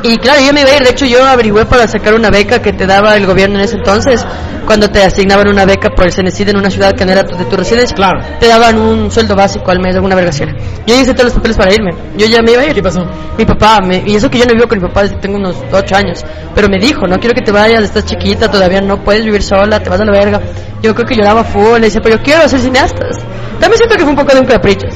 [0.04, 2.60] Y claro, yo me iba a ir, de hecho yo averigüé para sacar una beca
[2.60, 4.26] que te daba el gobierno en ese entonces,
[4.66, 7.45] cuando te asignaban una beca por el CENESID en una ciudad que no era de
[7.45, 7.95] tu residencia.
[7.95, 8.20] Claro.
[8.39, 10.54] Te daban un sueldo básico al mes, alguna verga así era.
[10.88, 11.91] Yo hice todos los papeles para irme.
[12.18, 12.74] Yo ya me iba a ir.
[12.74, 13.06] ¿Qué pasó?
[13.38, 15.56] Mi papá, me- y eso que yo no vivo con mi papá desde tengo unos
[15.72, 16.26] 8 años,
[16.56, 19.80] pero me dijo, no quiero que te vayas, estás chiquita, todavía no puedes vivir sola,
[19.84, 20.41] te vas a la verga.
[20.82, 23.18] Yo creo que lloraba full, le decía, pero yo quiero ser cineastas.
[23.60, 24.88] También siento que fue un poco de un capricho,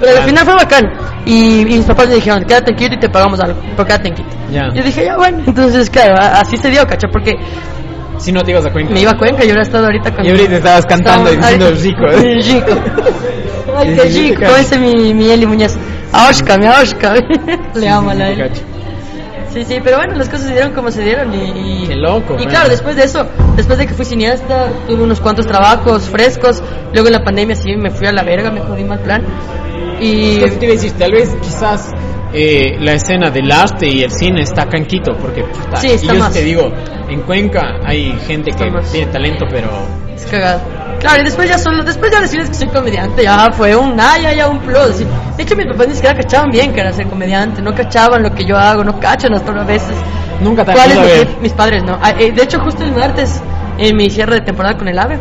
[0.00, 0.84] pero al final fue bacán.
[1.26, 4.08] Y, y mis papás me dijeron, quédate en Quito y te pagamos algo, pero quédate
[4.08, 4.28] en Quito.
[4.50, 4.68] Ya.
[4.74, 7.34] Yo dije, ya bueno, entonces claro, así se dio, cacho, porque
[8.18, 8.92] Si no te ibas a Cuenca.
[8.92, 10.24] me iba a Cuenca y hubiera estado ahorita con...
[10.26, 12.40] Y ahorita estabas cantando y diciendo ahorita- rico, ¿eh?
[12.42, 12.80] Rico.
[13.76, 14.56] Ay, Sí, qué sí, sí, rico, cacho.
[14.56, 15.76] ese mi, mi Eli Muñoz.
[16.12, 17.14] Aoshka, mi Aoshka.
[17.74, 18.50] Le amo a la Sí, Eli.
[19.52, 21.82] Sí, sí, pero bueno, las cosas se dieron como se dieron y...
[21.84, 22.48] y- Qué loco, Y man.
[22.50, 23.26] claro, después de eso,
[23.56, 27.74] después de que fui cineasta, tuve unos cuantos trabajos frescos, luego en la pandemia sí
[27.76, 29.22] me fui a la verga, me jodí mal plan.
[30.00, 30.38] Y...
[30.38, 31.90] Que te iba a decir, tal vez quizás
[32.32, 35.88] eh, la escena del arte y el cine está acá en Quito, porque puta, Sí,
[35.92, 36.32] está y yo más.
[36.32, 36.72] te digo,
[37.08, 38.90] en Cuenca hay gente Está que más.
[38.90, 39.68] tiene talento, pero
[40.14, 40.60] Es cagado.
[41.00, 44.18] Claro, y después ya solo, después ya decirles que soy comediante, ya fue un, ah,
[44.22, 44.98] ya, ya, un plus.
[44.98, 48.34] De hecho, mis papás ni siquiera cachaban bien que era ser comediante, no cachaban lo
[48.34, 49.96] que yo hago, no cachan hasta a veces.
[50.42, 51.42] nunca te ¿Cuál es mi?
[51.42, 51.98] Mis padres no.
[52.02, 53.40] Ah, eh, de hecho, justo el martes,
[53.78, 55.18] en mi cierre de temporada con el AVE,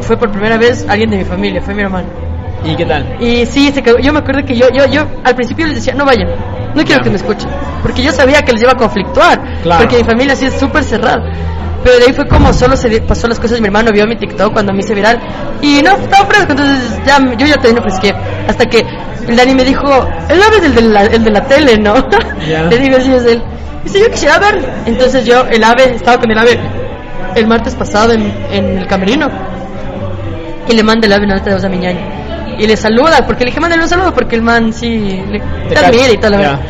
[0.00, 2.08] fue por primera vez alguien de mi familia, fue mi hermano.
[2.64, 3.16] ¿Y qué tal?
[3.20, 3.98] Y sí, se cagó.
[3.98, 6.28] yo me acuerdo que yo, yo, yo al principio les decía, no vayan,
[6.74, 7.48] no quiero que me escuchen,
[7.82, 9.82] porque yo sabía que les iba a conflictuar, Claro.
[9.82, 11.22] porque mi familia sí es súper cerrada.
[11.84, 14.52] Pero de ahí fue como solo se pasó las cosas, mi hermano vio mi TikTok
[14.52, 15.20] cuando me hice viral
[15.62, 18.12] y no, estaba fresco, entonces ya, yo ya también ofrecí,
[18.48, 18.84] hasta que
[19.28, 19.86] el Dani me dijo,
[20.28, 21.94] el ave es el de la, el de la tele, ¿no?
[22.48, 22.62] Ya.
[22.70, 23.42] Le digo, sí, es él.
[23.84, 24.64] Dice, yo quisiera ver.
[24.86, 26.58] Entonces yo, el ave, estaba con el ave
[27.34, 29.28] el martes pasado en, en el camerino
[30.68, 32.00] y le manda el ave una nota de voz a mi ñaño.
[32.58, 35.78] Y le saluda, porque le dije, mándale un saludo, porque el man sí le, te
[35.78, 36.28] admira y ya.
[36.30, 36.60] verdad.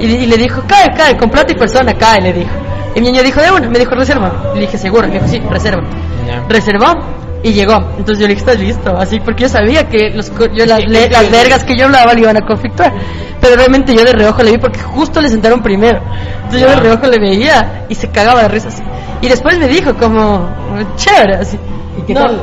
[0.00, 2.50] Y, y le dijo, cae, cae, con plata y persona, cae, le dijo.
[2.94, 4.32] Y mi niño dijo, de una, me dijo, reserva.
[4.54, 5.82] Le dije, seguro, me dijo, sí, reserva.
[6.26, 6.44] Ya.
[6.48, 6.94] Reservó
[7.42, 7.74] y llegó.
[7.96, 8.96] Entonces yo le dije, ¿estás listo?
[8.96, 12.20] Así, porque yo sabía que los, yo, las, le- las vergas que yo hablaba le
[12.22, 12.92] iban a conflictuar.
[13.40, 16.00] Pero realmente yo de reojo le vi porque justo le sentaron primero.
[16.36, 16.74] Entonces yo Ya.
[16.74, 18.82] de reojo le veía y se cagaba de risas.
[19.20, 20.48] Y después me dijo como,
[20.96, 21.56] chévere, así.
[21.98, 22.20] ¿Y qué No.
[22.26, 22.40] tal?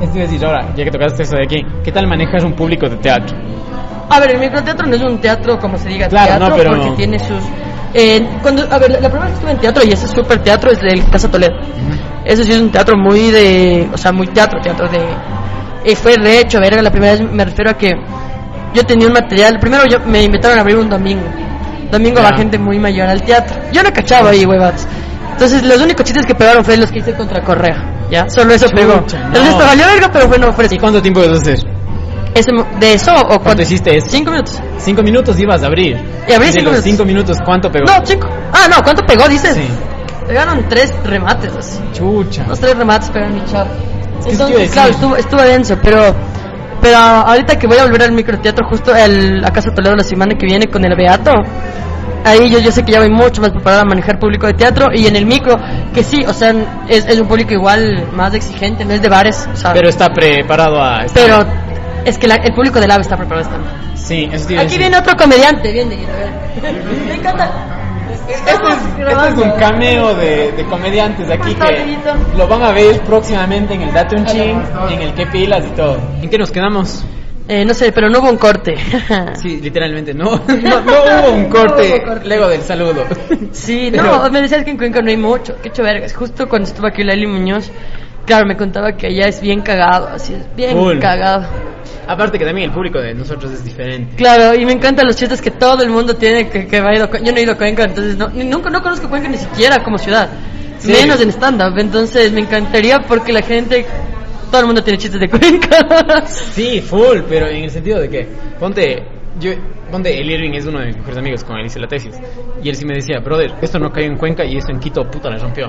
[0.00, 2.52] Esto iba a decir ahora, ya que tocaste eso de aquí, ¿qué tal manejas un
[2.54, 3.36] público de teatro?
[4.10, 6.70] A ver, el microteatro no es un teatro como se diga Claro, teatro, no, pero-
[6.76, 7.42] porque tiene sus...
[7.94, 10.70] eh, cuando, a ver, la, primera vez que estuve en teatro, y ese super teatro,
[10.72, 11.54] es el Casa Toledo.
[12.24, 13.88] Ese sí es un teatro muy de...
[13.92, 15.00] O sea, muy teatro, teatro de...
[15.90, 17.92] Y fue re hecho, verga, la primera vez me refiero a que
[18.74, 19.58] yo tenía un material...
[19.60, 21.24] Primero yo me invitaron a abrir un domingo.
[21.90, 22.30] Domingo Ya.
[22.30, 23.56] va gente muy mayor al teatro.
[23.72, 24.86] Yo no cachaba ahí, huevados.
[25.32, 27.90] Entonces los únicos chistes que pegaron fue los que hice contra Correa.
[28.10, 28.28] ¿Ya?
[28.28, 28.94] Solo eso Chucha, pegó.
[28.94, 29.36] no.
[29.38, 30.76] El resto valió verga, pero bueno, ¿Y fresco.
[30.80, 31.58] cuánto tiempo a hacer?
[32.34, 33.42] Ese mo- ¿De eso o cuánto?
[33.44, 34.06] ¿Cuánto hiciste eso?
[34.10, 34.60] Cinco minutos.
[34.78, 35.96] Cinco minutos ibas a abrir.
[36.28, 36.84] Y abrí cinco minutos.
[36.84, 37.86] cinco minutos, ¿cuánto pegó?
[37.86, 38.28] No, cinco.
[38.52, 39.54] Ah, no, ¿cuánto pegó, dices?
[39.54, 39.68] Sí.
[40.26, 41.78] Pegaron tres remates, así.
[41.92, 42.44] Chucha.
[42.48, 43.70] Los tres remates pegaron mi chavo.
[44.20, 46.14] Eso Entonces, claro, estuvo, estuvo denso, pero...
[46.80, 50.34] Pero ahorita que voy a volver al microteatro justo el, a Casa Toledo la semana
[50.38, 51.30] que viene con el Beato,
[52.24, 54.88] ahí yo, yo sé que ya voy mucho más preparada a manejar público de teatro
[54.94, 55.56] y en el micro,
[55.92, 56.54] que sí, o sea,
[56.88, 60.12] es, es un público igual más exigente, no es de bares, o sea, Pero está
[60.12, 61.04] preparado a...
[61.12, 61.44] pero
[62.04, 63.72] es que la- el público del AVE está preparado también.
[63.94, 64.78] Sí, eso Aquí decir.
[64.78, 66.84] viene otro comediante, bien de a ver.
[67.08, 67.50] Me encanta.
[68.28, 68.58] Este es,
[68.98, 72.70] este es un cameo de, de comediantes de aquí ¿Cómo estás, que lo van a
[72.72, 75.98] ver próximamente en el Date un Ching, en el Que Pilas y todo.
[76.22, 77.04] ¿En qué nos quedamos?
[77.46, 78.74] Eh, no sé, pero no hubo un corte.
[79.34, 82.28] Sí, literalmente, no, no, no hubo un corte, No hubo corte.
[82.28, 83.04] luego del saludo.
[83.52, 85.56] Sí, Pero- no, me decías que en Cuenca no hay mucho.
[85.62, 86.14] Qué vergas.
[86.14, 87.70] Justo cuando estuvo aquí Lali Muñoz,
[88.24, 90.98] claro, me contaba que allá es bien cagado, así es bien Full.
[90.98, 91.46] cagado.
[92.06, 94.16] Aparte que también el público de nosotros es diferente.
[94.16, 97.10] Claro, y me encantan los chistes que todo el mundo tiene que, que ha ido.
[97.22, 99.82] Yo no he ido a Cuenca, entonces no, ni- nunca no conozco Cuenca ni siquiera
[99.82, 100.28] como ciudad,
[100.86, 101.78] menos en stand-up.
[101.78, 103.86] Entonces me encantaría porque la gente,
[104.54, 106.22] todo el mundo tiene chistes de Cuenca.
[106.28, 108.28] Sí, full, pero en el sentido de que,
[108.60, 109.02] ponte,
[109.40, 109.50] yo,
[109.90, 112.14] ponte, el Irving es uno de mis mejores amigos con él hice la tesis,
[112.62, 115.02] y él sí me decía, brother, esto no cayó en Cuenca y esto en Quito,
[115.10, 115.66] puta, la rompió.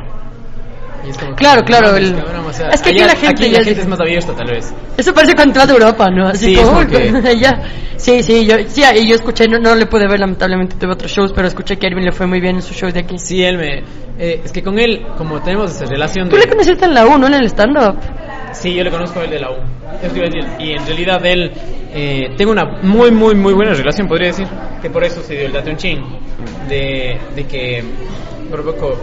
[1.04, 3.08] Y es como que, Claro, claro, mames, el- cabrón, o sea, es que aquí allá-
[3.08, 4.74] la gente aquí la es gente es dif- más abierta, tal vez.
[4.98, 6.28] Eso parece de Europa, ¿no?
[6.28, 7.62] Así Sí, como, es que- ya.
[7.98, 11.12] Sí, sí, yo, sí, y yo escuché, no, no le pude ver, lamentablemente tuve otros
[11.12, 13.18] shows, pero escuché que a Irving le fue muy bien en sus shows de aquí.
[13.18, 13.80] Sí, él me,
[14.20, 16.44] eh, es que con él, como tenemos esa relación Tú de...
[16.44, 17.28] le conociste en la U, ¿no?
[17.28, 17.98] En el stand-up.
[18.60, 19.56] Sí, yo le conozco a él de la U.
[20.60, 21.52] Y en realidad él,
[21.94, 24.48] eh, tengo una muy, muy, muy buena relación, podría decir,
[24.82, 26.00] que por eso se dio el dato un chin,
[26.68, 27.84] de, de que,
[28.50, 28.98] por poco,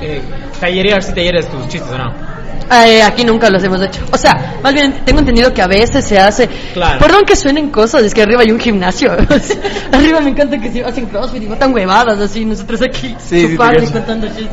[0.00, 0.20] eh,
[0.60, 2.32] tallerear si talleres tus chistes o no.
[2.70, 4.00] Eh, aquí nunca los hemos hecho.
[4.12, 6.48] O sea, más bien tengo entendido que a veces se hace.
[6.72, 6.98] Claro.
[7.00, 9.12] Perdón que suenen cosas, es que arriba hay un gimnasio.
[9.92, 13.56] arriba me encanta que se hacen crossfit y botan huevadas así, nosotros aquí Sí, sí,
[13.56, 14.48] contando chistes.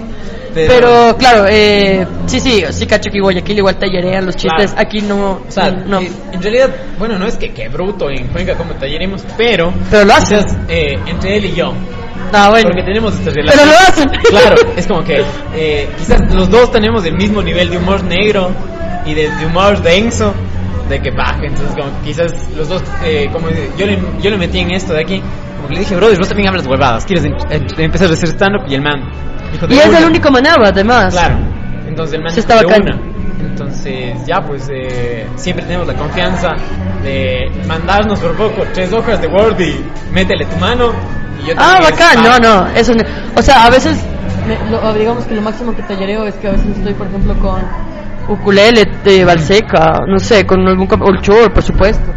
[0.53, 4.81] Pero- Pero, claro, eh, sí, sí, sí cacho que Guayaquil igual tallerean los chistes, Claro.
[4.87, 5.41] aquí no.
[5.47, 5.99] O sea, no.
[5.99, 10.05] eh, en realidad, bueno, no es que, que bruto en Cuenca como talleremos, pero, Pero
[10.05, 10.39] lo hacen.
[10.39, 11.73] quizás, eh, entre él y yo,
[12.33, 12.69] Ah, bueno.
[12.69, 13.69] porque tenemos esta Pero relación.
[13.69, 14.09] lo hacen.
[14.29, 15.23] Claro, es como que
[15.55, 18.51] eh, quizás los dos tenemos el mismo nivel de humor negro
[19.05, 20.33] y de, de humor denso,
[20.89, 23.47] de que baja, entonces como quizás los dos, eh, como
[23.77, 25.21] yo le, yo le metí en esto de aquí,
[25.55, 28.29] como que le dije, brother, vos también hablas huevadas, ¿quieres em- em- empezar a hacer
[28.29, 28.63] stand-up?
[28.67, 29.01] Y el man
[29.69, 31.13] Y es el único manaba, además.
[31.13, 31.35] Claro,
[31.87, 32.81] entonces el man de bacán.
[32.83, 32.99] una.
[33.41, 36.49] Entonces ya pues eh, siempre tenemos la confianza
[37.03, 40.91] de mandarnos por poco tres hojas de Word y métele tu mano.
[41.43, 43.03] Y yo Ah, bacán, no, no, eso no-
[43.35, 43.97] O sea, a veces,
[44.47, 47.33] me- lo- digamos que lo máximo que tallereo es que a veces estoy, por ejemplo,
[47.39, 47.61] con
[48.27, 50.87] ukulele de Balseca, no sé, con algún...
[50.91, 52.13] O por supuesto.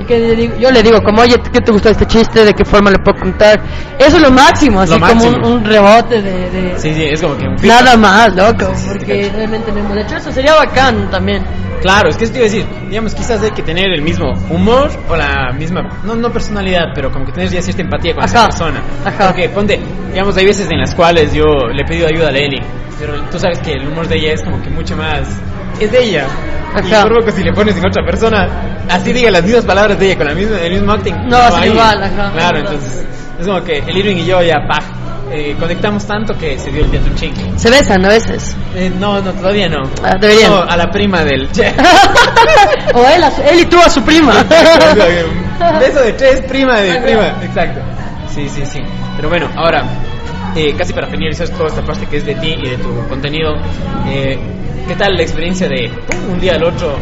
[0.00, 2.44] Y que le digo- yo le digo, como, oye, ¿qué te gustó este chiste?
[2.44, 3.60] ¿De qué forma le puedo contar?
[3.98, 5.48] Eso es lo máximo, así Lo como un, máximo.
[5.56, 6.50] un rebote de...
[6.50, 9.72] de- Sí, sí, es como que un Nada más, loco, Sí, sí, te porque realmente
[9.72, 10.32] no hemos hecho eso.
[10.32, 11.44] Sería bacán también.
[11.82, 14.32] Claro, es que eso te iba a decir, digamos, quizás hay que tener el mismo
[14.50, 18.24] humor o la misma, no, no personalidad, pero como que tener ya cierta empatía con
[18.24, 18.82] esa Ajá, persona.
[19.04, 19.28] ajá.
[19.28, 19.80] Porque, ponte,
[20.12, 22.60] digamos, hay veces en las cuales yo le he pedido ayuda a Leli,
[22.98, 25.20] pero tú sabes que el humor de ella es como que mucho más,
[25.78, 26.26] es de ella.
[26.84, 27.02] Y Ajá.
[27.02, 28.48] por poco si le pones en otra persona,
[28.88, 31.14] así diga las mismas palabras de ella, con la misma, el mismo acting.
[31.28, 32.30] No va a ser igual, ajá.
[32.32, 33.04] Claro, entonces,
[33.40, 34.78] es como que el Irving y yo ya, pa,
[35.32, 37.34] eh, conectamos tanto que se dio el teatro ching.
[37.58, 38.56] Se besan a veces.
[38.76, 39.82] Eh, no, no, todavía no.
[40.02, 40.50] Ah, deberían.
[40.52, 41.48] No, a la prima del...
[42.94, 44.32] o él, a su- él y tú a su prima.
[45.72, 47.34] Un beso de tres, prima de prima.
[47.42, 47.80] Exacto.
[48.32, 48.78] Sí, sí, sí.
[49.16, 49.84] Pero bueno, ahora,
[50.56, 53.54] eh, casi para finalizar toda esta parte que es de ti y de tu contenido,
[54.08, 54.38] eh,
[54.86, 56.96] ¿qué tal la experiencia de pum, un día al otro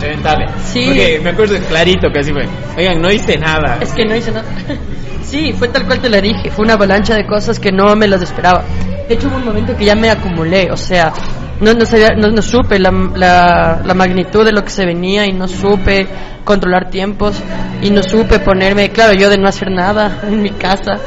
[0.00, 0.46] reventarle?
[0.64, 0.84] Sí.
[0.86, 2.46] Porque me acuerdo clarito que así fue.
[2.76, 3.78] Oigan, no hice nada.
[3.80, 4.46] Es que no hice nada.
[5.24, 6.50] Sí, fue tal cual te lo dije.
[6.50, 8.62] Fue una avalancha de cosas que no me las esperaba.
[9.08, 10.70] De hecho, hubo un momento que ya me acumulé.
[10.70, 11.12] O sea,
[11.60, 15.26] no, no, sabía, no, no supe la, la, la magnitud de lo que se venía
[15.26, 16.06] y no supe
[16.44, 17.36] controlar tiempos
[17.82, 21.00] y no supe ponerme, claro, yo de no hacer nada en mi casa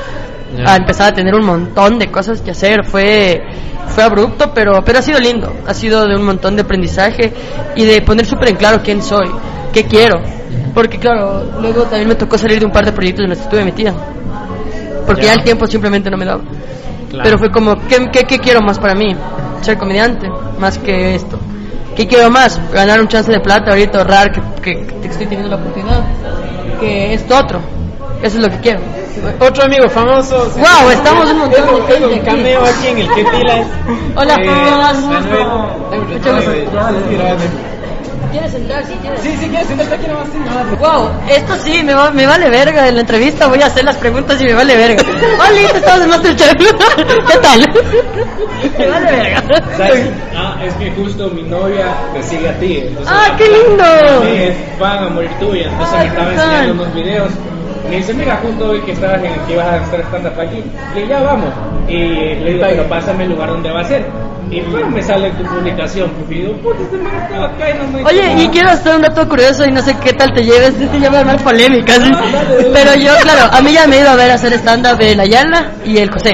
[0.65, 2.85] A empezar a tener un montón de cosas que hacer.
[2.85, 3.41] Fue,
[3.87, 5.53] fue abrupto, pero, pero ha sido lindo.
[5.67, 7.33] Ha sido de un montón de aprendizaje
[7.75, 9.29] y de poner súper en claro quién soy,
[9.73, 10.21] qué quiero.
[10.73, 13.43] Porque claro, luego también me tocó salir de un par de proyectos en los que
[13.45, 13.93] estuve metida.
[15.05, 15.27] Porque Ya.
[15.29, 16.41] ya el tiempo simplemente no me daba.
[17.09, 17.23] Claro.
[17.23, 19.15] Pero fue como, ¿qué, qué, qué quiero más para mí?
[19.61, 20.27] Ser comediante,
[20.59, 21.39] más que esto.
[21.95, 22.59] ¿Qué quiero más?
[22.71, 26.03] Ganar un chance de plata, ahorita ahorrar, que, que, que estoy teniendo la oportunidad.
[26.79, 27.59] Que esto otro.
[28.23, 28.79] Eso es lo que quiero.
[29.39, 30.51] Otro amigo famoso.
[30.57, 32.19] Wow, estamos un montón de gente un aquí.
[32.21, 33.67] cameo aquí en el que pilas.
[34.15, 34.49] Hola, Eh,
[34.93, 36.33] gusto.
[36.33, 36.67] Manuel.
[38.31, 38.85] ¿Quieres entrar?
[38.85, 39.19] Sí, quieres.
[39.21, 40.27] Sí, sí, quieres sentarte aquí nomás.
[40.79, 42.87] Wow, esto sí, me, va- me vale verga.
[42.87, 45.01] En la entrevista voy a hacer las preguntas y me vale verga.
[45.49, 46.53] Hola, estamos en Masterchef.
[47.27, 47.73] ¿Qué tal?
[48.77, 49.43] me vale verga.
[49.77, 50.09] ¿Sabes?
[50.35, 52.77] Ah, es que justo mi novia te sigue a ti.
[52.87, 53.83] Entonces, Ah, qué lindo.
[54.23, 55.69] Sí, es fan a morir tuya.
[55.71, 57.31] Entonces Ay, me estaba enseñando unos videos.
[57.89, 60.63] Me dice, mira, justo hoy que estabas en que ibas a estar stand-up aquí.
[60.93, 61.49] Le dije, ya vamos.
[61.87, 64.05] Y le digo, pero pásame el lugar donde va a ser.
[64.49, 66.09] Y pues me sale tu publicación.
[66.29, 68.51] Y digo, puta, este man estaba acá y no me Oye, y nada".
[68.51, 71.19] quiero hacer un dato curioso y no sé qué tal te lleves, te lleva a
[71.21, 71.99] armar polémicas.
[72.73, 75.71] Pero yo, claro, a mí ya me he ido a ver hacer stand-up el Ayala
[75.85, 76.31] y el José.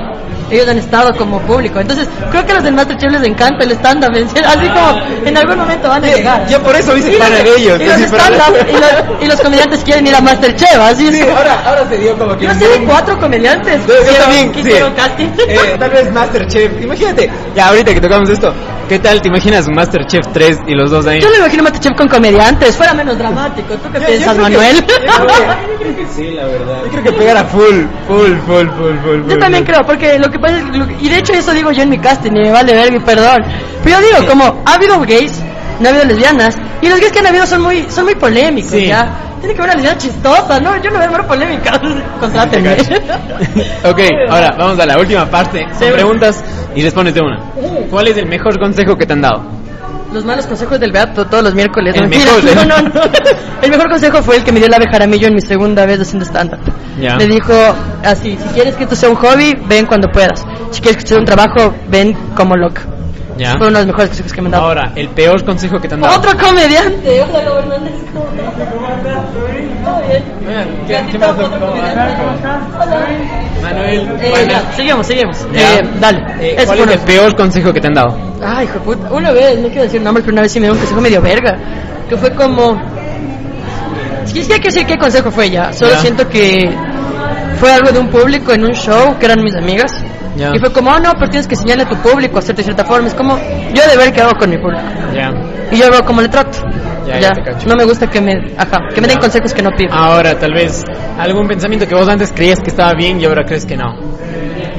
[0.50, 1.80] Ellos han estado como público.
[1.80, 4.12] Entonces, creo que a los del Masterchef les encanta el stand-up.
[4.46, 6.48] Así como en algún momento van a llegar.
[6.48, 7.82] Yo por eso hice Y los- para de ellos.
[7.82, 10.78] Y los y los, y los comediantes quieren ir a Masterchef.
[10.80, 11.16] Así es.
[11.16, 12.46] Sí, ahora, ahora se dio como que.
[12.46, 14.68] Yo sé de cuatro comediantes Yo, yo que también, que sí.
[14.70, 15.28] hicieron casting.
[15.48, 16.82] Eh, tal vez Masterchef.
[16.82, 18.54] Imagínate, ya ahorita que tocamos esto,
[18.89, 21.20] ¿qué tal te imaginas un Masterchef 3 y los dos ahí?
[21.22, 23.76] Yo me imagino Masterchef con comediantes, fuera menos dramático.
[23.76, 24.76] ¿Tú qué Yo- piensas, Manuel?
[24.78, 25.34] yo creo que-
[25.74, 26.78] Yo creo que sí, la verdad.
[26.86, 29.18] Yo creo que pegara full, full, full, full, full.
[29.24, 29.74] Yo full, también full.
[29.74, 31.90] creo, porque lo que pasa es que, lo- y de hecho eso digo yo en
[31.90, 33.42] mi casting, y me vale ver, y perdón.
[33.84, 35.40] Pero yo digo, como ha habido gays,
[35.80, 38.72] no ha habido lesbianas, y los gays que han habido son muy, son muy polémicos,
[38.72, 38.88] Sí.
[38.88, 39.08] ¿ya?
[39.40, 40.82] Tiene que haber una lesbiana chistosa, ¿no?
[40.82, 41.80] Yo no veo ver polémicas,
[42.20, 42.74] contrátenme.
[43.84, 45.66] ok, ahora vamos a la última parte.
[45.78, 45.94] Son Sí.
[45.94, 46.44] preguntas
[46.76, 47.40] y respondes de una.
[47.90, 49.44] ¿Cuál es el mejor consejo que te han dado?
[50.14, 51.95] Los malos consejos del Beato todos los miércoles.
[51.95, 53.01] El mejor, no, no, no.
[53.64, 55.99] El mejor consejo fue el que me dio el ave Jaramillo en mi segunda vez
[55.99, 56.59] haciendo stand-up.
[56.99, 57.16] Ya.
[57.16, 57.53] Me dijo
[58.03, 60.45] así, si quieres que esto sea un hobby, ven cuando puedas.
[60.72, 62.84] Si quieres que esto sea un trabajo, ven como loca.
[63.38, 63.58] Ya.
[63.58, 64.64] Fue uno de los mejores consejos que me han dado.
[64.66, 66.18] Ahora, el peor consejo que te han dado.
[66.18, 67.24] Otro comediante.
[71.64, 73.08] Hola.
[73.62, 74.52] Manuel, Eh, Juana.
[74.52, 75.38] ya, seguimos, seguimos.
[75.54, 76.20] Eh, dale.
[76.42, 78.18] Eh, ¿Cuál fue es el peor consejo que te han dado?
[78.46, 79.12] Ay, hijo de puta.
[79.12, 81.22] Una vez, no quiero decir nombres, pero una vez sí me dio un consejo medio
[81.22, 81.58] verga.
[82.10, 82.82] Que fue como.
[84.26, 85.72] Sí, es que hay que decir qué consejo fue ya.
[85.74, 86.00] Solo Ya.
[86.00, 86.70] siento que
[87.60, 89.94] fue algo de un público en un show que eran mis amigas.
[90.36, 90.52] Ya.
[90.54, 92.64] Y fue como, oh no, pero tienes que enseñarle a tu público a hacerte de
[92.66, 93.08] cierta forma.
[93.08, 94.82] Es como, yo de ver qué hago con mi público.
[95.14, 95.32] Ya.
[95.72, 96.58] Y yo veo cómo le trato.
[97.08, 97.30] Ya, ya.
[97.68, 99.94] No me gusta que me, ajá, que me den consejos que no pido.
[99.94, 100.84] Ahora, tal vez
[101.20, 103.94] algún pensamiento que vos antes creías que estaba bien y ahora crees que no.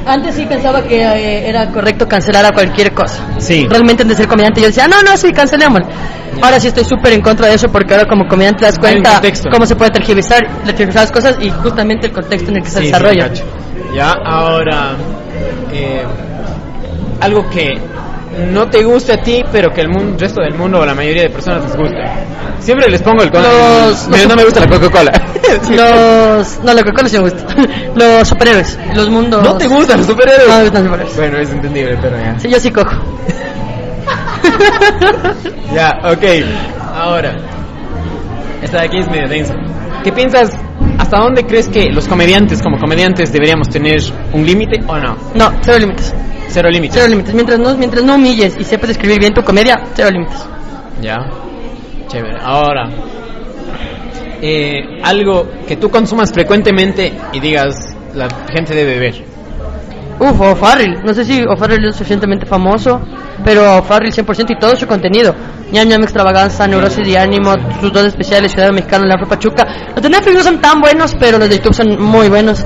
[0.07, 3.21] Antes sí pensaba que eh, era correcto cancelar a cualquier cosa.
[3.39, 3.67] Sí.
[3.69, 5.87] Realmente antes de ser comediante yo decía, no, no, sí, cancelémoslo.
[6.43, 9.21] Ahora sí estoy súper en contra de eso porque ahora como comediante te das cuenta
[9.51, 12.79] cómo se puede tergiversar, tergiversar las cosas y justamente el contexto en el que se
[12.81, 13.29] Sí, sí, desarrolla.
[13.29, 13.45] cacho.
[13.95, 14.93] ya, ahora,
[15.73, 16.03] eh,
[17.21, 17.73] algo que
[18.53, 21.23] no te guste a ti, pero que el mundo, resto del mundo o la mayoría
[21.23, 21.97] de personas les guste.
[22.61, 25.13] Siempre les pongo el con- Los- Me- no me gusta la Coca-Cola.
[25.71, 26.59] los...
[26.65, 27.45] No, lo que cola sí me gusta.
[27.95, 29.43] los superhéroes, los mundos...
[29.45, 30.49] ¿No te gustan los superhéroes?
[30.49, 31.17] No me gustan los superhéroes.
[31.17, 32.39] Bueno, es entendible, pero ya.
[32.41, 32.91] Sí, yo sí cojo.
[35.75, 36.25] Ya, ok.
[36.97, 37.35] Ahora,
[38.63, 39.55] Esta de aquí es medio densa.
[40.03, 40.51] ¿Qué piensas?
[40.99, 44.01] ¿Hasta dónde crees que los comediantes, como comediantes, deberíamos tener
[44.32, 45.16] un límite o no?
[45.34, 46.14] No, cero límites.
[46.49, 46.95] Cero límites.
[46.95, 47.34] Cero límites.
[47.34, 50.47] Mientras no, mientras no humilles y sepas escribir bien tu comedia, cero límites.
[51.01, 51.18] Ya.
[52.07, 52.38] Chévere.
[52.40, 52.88] Ahora,
[54.40, 57.74] eh, algo que tú consumas frecuentemente y digas
[58.14, 59.34] la gente debe ver.
[60.19, 61.03] Uf, O'Farrill.
[61.05, 63.01] No sé si O'Farrill es suficientemente famoso,
[63.45, 65.35] pero O'Farrill 100% y todo su contenido.
[65.73, 69.67] Ñam Ñam Extravaganza, Neurosis de Ánimo, sus dos especiales, Ciudad Mexicana, La Afro Pachuca.
[69.95, 72.65] Los de Netflix no son tan buenos, pero los de YouTube son muy buenos.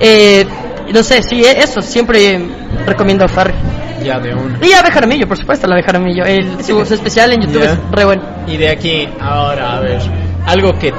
[0.00, 0.44] Eh,
[0.92, 2.40] no sé, sí, eh, eso, siempre
[2.86, 3.56] recomiendo O'Farrill.
[4.02, 4.58] Ya, de uno.
[4.62, 6.24] Y Ave Jaramillo, por supuesto, la Ave Jaramillo.
[6.24, 8.22] El, su, su especial en YouTube es re bueno.
[8.46, 10.00] Y de aquí, ahora, a ver,
[10.46, 10.92] algo que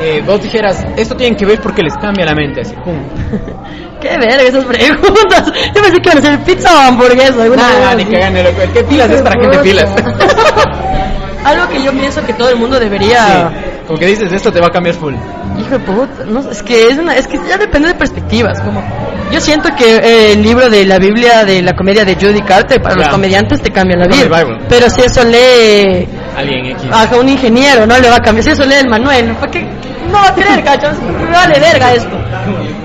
[0.00, 2.96] eh, vos dijeras, esto tienen que ver porque les cambia la mente, así, pum.
[4.00, 5.52] Qué verga esas preguntas.
[5.74, 7.42] Yo pensé que iban a ser pizza o hamburguesa.
[7.42, 8.12] alguna Nah, ni así.
[8.12, 8.60] cagando, loco.
[8.72, 9.90] ¿Qué pilas es para gente pilas?
[11.44, 13.50] Algo que yo pienso que todo el mundo debería.
[13.50, 15.14] Sí, como que dices, esto te va a cambiar full.
[15.58, 18.82] Hijo de puta, no, es que es una, es que ya depende de perspectivas, como
[19.30, 22.80] yo siento que eh, el libro de la Biblia de la comedia de Judy Carter
[22.80, 24.58] para los comediantes te cambia la el vida.
[24.68, 26.08] Pero si eso lee
[26.38, 26.84] Alguien X.
[26.92, 28.44] a un ingeniero, no le va a cambiar.
[28.44, 29.66] Si eso lee el Manuel, ¿para qué?
[30.10, 32.16] No va a querer, cacho, me vale verga esto.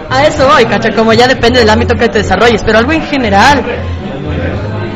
[0.09, 3.03] A eso voy, cacho, como ya depende del ámbito que te desarrolles, pero algo en
[3.03, 3.63] general,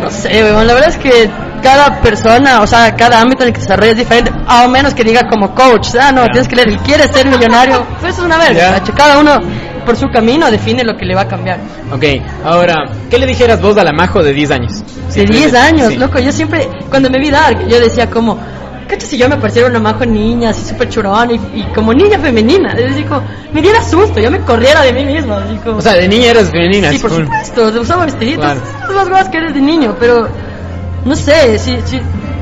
[0.01, 1.29] no sé, weón, la verdad es que
[1.67, 4.93] cada persona, o sea, cada ámbito en el que te desarrollas es diferente, a menos
[4.93, 6.31] que diga como coach, ah, no, Ya.
[6.31, 9.31] tienes que leer, y quieres ser millonario, pues eso es una verga, cacho, cada uno
[9.85, 11.59] por su camino define lo que le va a cambiar.
[11.91, 12.03] Ok,
[12.45, 12.75] ahora,
[13.09, 14.83] ¿qué le dijeras vos a la Majo de 10 años?
[15.13, 15.97] De 10 años, Sí.
[15.97, 18.37] loco, yo siempre, cuando me vi Dark, yo decía como,
[18.87, 22.17] cacho, si yo me pareciera una majo niña, así súper churón, y, y como niña
[22.19, 25.77] femenina, es decir, como, me diera susto, yo me corriera de mí mismo, así como,
[25.77, 26.91] O sea, de niña eras femenina.
[26.91, 27.23] sí, por full.
[27.23, 28.61] supuesto, usaba vestiditos, Claro.
[28.93, 30.27] las cosas que eres de niño, pero,
[31.07, 31.99] no sé, si, si,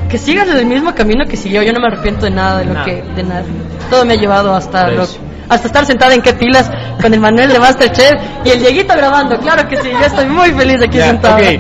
[0.10, 2.74] que sigas el mismo camino que siguió, yo no me arrepiento de nada, de lo
[2.74, 2.86] Nada.
[2.86, 3.44] que, de nada,
[3.90, 5.04] todo me ha llevado hasta lo,
[5.50, 6.70] hasta estar sentada en qué pilas
[7.02, 8.14] con el Manuel de Masterchef
[8.44, 11.38] y el Dieguito grabando, claro que sí, yo estoy muy feliz aquí Ya, sentada.
[11.38, 11.60] ok.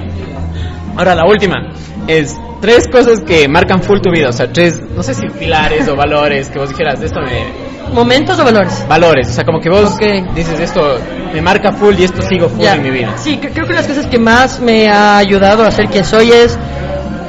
[0.97, 1.73] Ahora, la última
[2.07, 4.29] es tres cosas que marcan full tu vida.
[4.29, 7.93] O sea, tres, no sé si pilares o valores que vos dijeras, esto me.
[7.93, 8.85] ¿Momentos o valores?
[8.87, 10.33] Valores, o sea, como que vos Ok.
[10.33, 10.97] dices, esto
[11.33, 12.75] me marca full y esto sigo full Ya.
[12.75, 13.13] en mi vida.
[13.17, 16.31] Sí, cre- creo que las cosas que más me ha ayudado a ser quien soy
[16.31, 16.57] es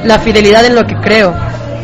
[0.07, 1.35] la fidelidad en lo que creo.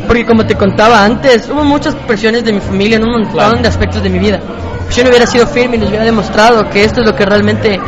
[0.06, 3.58] Porque como te contaba antes, hubo muchas presiones de mi familia en un montón Claro.
[3.62, 4.40] de aspectos de mi vida.
[4.88, 7.24] Si yo no hubiera sido firme y les hubiera demostrado que esto es lo que
[7.24, 7.80] realmente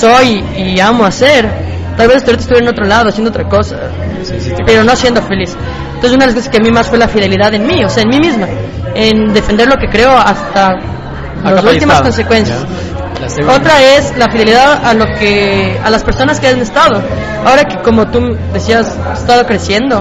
[0.00, 1.48] soy y amo hacer,
[1.96, 3.76] tal vez ahorita estuviera en otro lado haciendo otra cosa,
[4.22, 5.54] Sí, sí, te- pero no siendo feliz.
[5.94, 7.88] Entonces una de las cosas que a mí más fue la fidelidad en mí, o
[7.88, 8.48] sea, en mí misma,
[8.94, 10.76] en defender lo que creo hasta
[11.44, 12.58] las últimas consecuencias.
[13.48, 17.02] Otra es la fidelidad a lo que a las personas que han estado.
[17.44, 20.00] Ahora que como tú decías, he estado creciendo.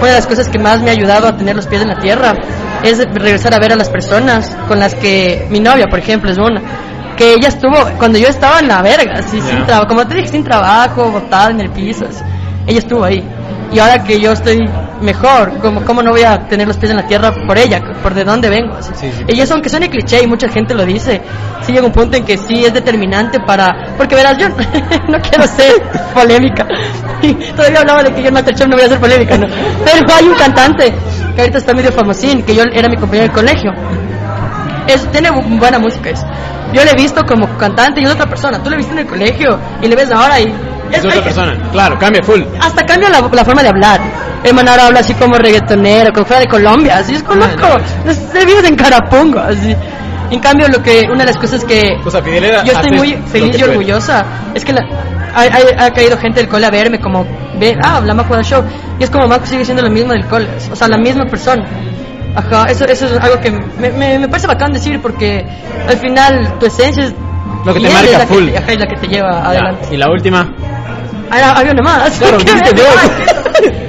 [0.00, 2.00] Una de las cosas que más me ha ayudado a tener los pies en la
[2.00, 2.34] tierra
[2.82, 6.38] es regresar a ver a las personas con las que mi novia, por ejemplo, es
[6.38, 6.60] una
[7.16, 9.44] que ella estuvo cuando yo estaba en la verga, así, Ya.
[9.50, 12.06] sin trabajo, como te dije, sin trabajo, botada en el piso.
[12.08, 12.22] así.
[12.66, 13.22] Ella estuvo ahí.
[13.72, 14.68] Y ahora que yo estoy
[15.00, 17.80] mejor, ¿cómo, ¿cómo no voy a tener los pies en la tierra por ella?
[18.02, 18.74] ¿Por de dónde vengo?
[18.76, 18.92] así.
[18.94, 19.24] Sí, sí.
[19.28, 21.22] Y eso, aunque suene cliché y mucha gente lo dice,
[21.62, 23.94] sí llega un punto en que sí es determinante para...
[23.96, 24.48] Porque verás, yo
[25.08, 26.66] no quiero ser polémica.
[27.56, 29.46] Todavía hablaba de que yo en Masterchef no voy a ser polémica, ¿no?
[29.84, 30.92] Pero hay un cantante
[31.34, 33.72] que ahorita está medio famosín, que yo era mi compañero del colegio.
[34.86, 36.26] Es, tiene bu- buena música eso.
[36.74, 38.62] Yo le he visto como cantante y es otra persona.
[38.62, 40.52] Tú le viste en el colegio y le ves ahora y...
[40.92, 42.42] Es otra persona, claro, cambia full.
[42.60, 44.00] hasta cambia la, la forma de hablar.
[44.44, 47.66] El man ahora habla así como reggaetonero, como fuera de Colombia, así es conozco,
[48.32, 49.74] se vive en Carapungo, así.
[50.30, 52.64] En cambio, lo que, una de las cosas que O sea, fidelidad.
[52.64, 54.24] yo estoy muy feliz y orgullosa,
[54.54, 54.80] es que la,
[55.34, 57.24] ha, ha- ha caído gente del cole a verme como,
[57.58, 58.64] ve, ah, la Majo da show,
[58.98, 61.64] y es como Majo sigue siendo lo mismo del cole, o sea, la misma persona.
[62.34, 65.44] Ajá, eso, eso es algo que me, me, me parece bacán decir porque
[65.86, 67.14] al final tu esencia es
[67.66, 68.48] Lo que te marca full.
[68.50, 69.88] Que, ajá, es la que te lleva Ya, adelante.
[69.90, 70.48] Y la última.
[71.34, 72.18] Ah, había una más.
[72.18, 73.80] Claro, ¿Qué dijiste dos.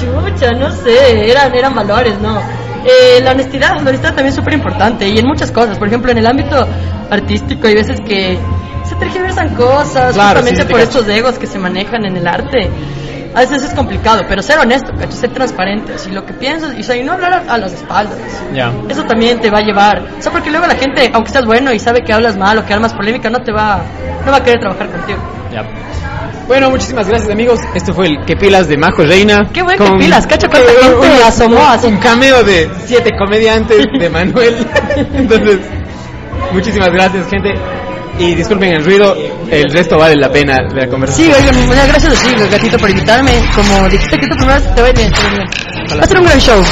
[0.32, 2.40] Chucha, no sé, eran, eran valores, ¿no?
[2.84, 5.78] Eh, la honestidad, la honestidad también es súper importante y en muchas cosas.
[5.78, 6.66] Por ejemplo, en el ámbito
[7.10, 8.38] artístico hay veces que
[8.88, 12.70] se tergiversan cosas Claro, justamente sí, por estos egos que se manejan en el arte.
[13.34, 15.12] A veces es complicado, pero ser honesto, ¿cacho?
[15.12, 17.72] ser transparente, y lo que piensas, y, o sea, y no hablar a, a las
[17.72, 18.18] espaldas.
[18.52, 18.70] Ya.
[18.90, 20.02] Eso también te va a llevar.
[20.18, 22.66] O sea, porque luego la gente, aunque seas bueno y sabe que hablas mal o
[22.66, 23.80] que armas polémica, no te va,
[24.26, 25.18] no va a querer trabajar contigo.
[25.50, 25.62] Ya.
[26.46, 27.60] Bueno, muchísimas gracias amigos.
[27.74, 29.48] Esto fue el Que Pilas de Majo Reina.
[29.52, 31.86] Qué buen Que Pilas, cacha cuánta gente asomó así.
[31.86, 34.66] Un cameo de siete comediantes de Manuel.
[35.14, 35.58] Entonces,
[36.52, 37.54] muchísimas gracias gente.
[38.18, 39.16] Y disculpen el ruido,
[39.50, 41.28] el resto vale la pena de la conversación.
[41.28, 43.32] Sí, oigan, muchas gracias a ti, gatito, por invitarme.
[43.54, 45.98] Como dijiste que tú primero te ir bien, te va a ir bien.
[45.98, 46.62] Va a ser un gran show.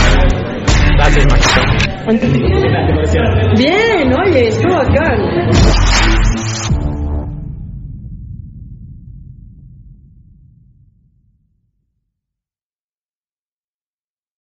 [0.97, 1.81] Gracias, Majo.
[3.57, 6.20] Bien, oye, estuvo bacán.